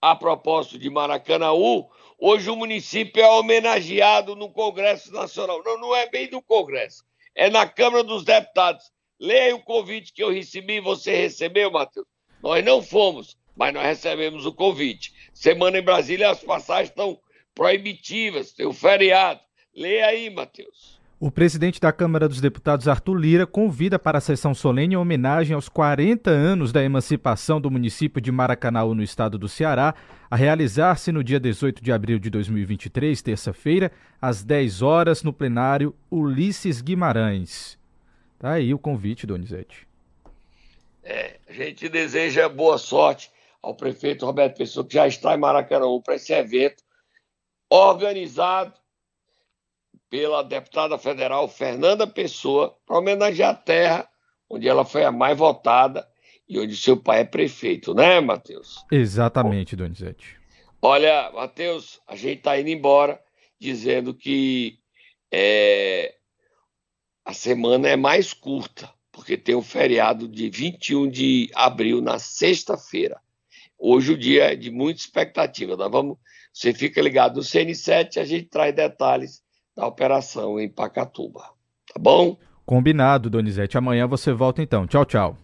A 0.00 0.14
propósito 0.14 0.78
de 0.78 0.88
Maracanaú, 0.88 1.90
hoje 2.16 2.48
o 2.48 2.54
município 2.54 3.20
é 3.20 3.28
homenageado 3.28 4.36
no 4.36 4.52
Congresso 4.52 5.12
Nacional. 5.12 5.60
Não, 5.64 5.78
não 5.78 5.96
é 5.96 6.08
bem 6.08 6.30
do 6.30 6.40
Congresso, 6.40 7.04
é 7.34 7.50
na 7.50 7.68
Câmara 7.68 8.04
dos 8.04 8.22
Deputados. 8.24 8.92
Leia 9.18 9.56
o 9.56 9.64
convite 9.64 10.12
que 10.12 10.22
eu 10.22 10.30
recebi, 10.30 10.78
você 10.78 11.12
recebeu, 11.12 11.72
Matheus? 11.72 12.06
Nós 12.40 12.64
não 12.64 12.80
fomos, 12.80 13.36
mas 13.56 13.74
nós 13.74 13.82
recebemos 13.82 14.46
o 14.46 14.52
convite. 14.52 15.12
Semana 15.34 15.76
em 15.76 15.82
Brasília, 15.82 16.30
as 16.30 16.38
passagens 16.38 16.90
estão 16.90 17.20
proibitivas, 17.52 18.52
tem 18.52 18.64
o 18.64 18.72
feriado. 18.72 19.40
Leia 19.74 20.06
aí, 20.06 20.30
Matheus. 20.30 21.01
O 21.24 21.30
presidente 21.30 21.80
da 21.80 21.92
Câmara 21.92 22.28
dos 22.28 22.40
Deputados, 22.40 22.88
Arthur 22.88 23.14
Lira, 23.14 23.46
convida 23.46 23.96
para 23.96 24.18
a 24.18 24.20
sessão 24.20 24.52
solene 24.52 24.96
em 24.96 24.98
homenagem 24.98 25.54
aos 25.54 25.68
40 25.68 26.28
anos 26.28 26.72
da 26.72 26.82
emancipação 26.82 27.60
do 27.60 27.70
município 27.70 28.20
de 28.20 28.32
Maracanaú, 28.32 28.92
no 28.92 29.04
estado 29.04 29.38
do 29.38 29.48
Ceará, 29.48 29.94
a 30.28 30.34
realizar-se 30.34 31.12
no 31.12 31.22
dia 31.22 31.38
18 31.38 31.80
de 31.80 31.92
abril 31.92 32.18
de 32.18 32.28
2023, 32.28 33.22
terça-feira, 33.22 33.92
às 34.20 34.42
10 34.42 34.82
horas, 34.82 35.22
no 35.22 35.32
plenário 35.32 35.94
Ulisses 36.10 36.80
Guimarães. 36.80 37.78
Tá 38.36 38.54
aí 38.54 38.74
o 38.74 38.78
convite, 38.78 39.24
Donizete. 39.24 39.86
É, 41.04 41.38
a 41.48 41.52
gente 41.52 41.88
deseja 41.88 42.48
boa 42.48 42.78
sorte 42.78 43.30
ao 43.62 43.76
prefeito 43.76 44.26
Roberto 44.26 44.56
Pessoa, 44.56 44.84
que 44.84 44.94
já 44.94 45.06
está 45.06 45.36
em 45.36 45.38
Maracanã 45.38 45.86
para 46.04 46.16
esse 46.16 46.32
evento 46.32 46.82
organizado 47.70 48.81
pela 50.12 50.44
deputada 50.44 50.98
federal 50.98 51.48
Fernanda 51.48 52.06
Pessoa 52.06 52.76
para 52.84 52.98
homenagear 52.98 53.52
a 53.52 53.54
terra 53.54 54.06
onde 54.50 54.68
ela 54.68 54.84
foi 54.84 55.06
a 55.06 55.10
mais 55.10 55.38
votada 55.38 56.06
e 56.46 56.60
onde 56.60 56.76
seu 56.76 56.98
pai 56.98 57.20
é 57.20 57.24
prefeito, 57.24 57.94
né, 57.94 58.20
Matheus? 58.20 58.84
Exatamente, 58.92 59.74
Donizete. 59.74 60.38
Olha, 60.82 61.30
Matheus, 61.32 61.98
a 62.06 62.14
gente 62.14 62.40
está 62.40 62.60
indo 62.60 62.68
embora 62.68 63.18
dizendo 63.58 64.12
que 64.12 64.78
é, 65.32 66.14
a 67.24 67.32
semana 67.32 67.88
é 67.88 67.96
mais 67.96 68.34
curta, 68.34 68.92
porque 69.10 69.38
tem 69.38 69.54
o 69.54 69.62
feriado 69.62 70.28
de 70.28 70.50
21 70.50 71.08
de 71.08 71.50
abril, 71.54 72.02
na 72.02 72.18
sexta-feira. 72.18 73.18
Hoje 73.78 74.12
o 74.12 74.18
dia 74.18 74.52
é 74.52 74.56
de 74.56 74.70
muita 74.70 75.00
expectativa. 75.00 75.74
Nós 75.74 75.90
vamos, 75.90 76.18
você 76.52 76.74
fica 76.74 77.00
ligado 77.00 77.36
no 77.36 77.42
CN7, 77.42 78.18
a 78.18 78.26
gente 78.26 78.50
traz 78.50 78.74
detalhes 78.74 79.41
da 79.76 79.86
operação 79.86 80.60
em 80.60 80.68
Pacatuba. 80.68 81.40
Tá 81.92 81.98
bom? 81.98 82.36
Combinado, 82.64 83.28
Donizete. 83.28 83.76
Amanhã 83.76 84.06
você 84.06 84.32
volta 84.32 84.62
então. 84.62 84.86
Tchau, 84.86 85.04
tchau. 85.04 85.36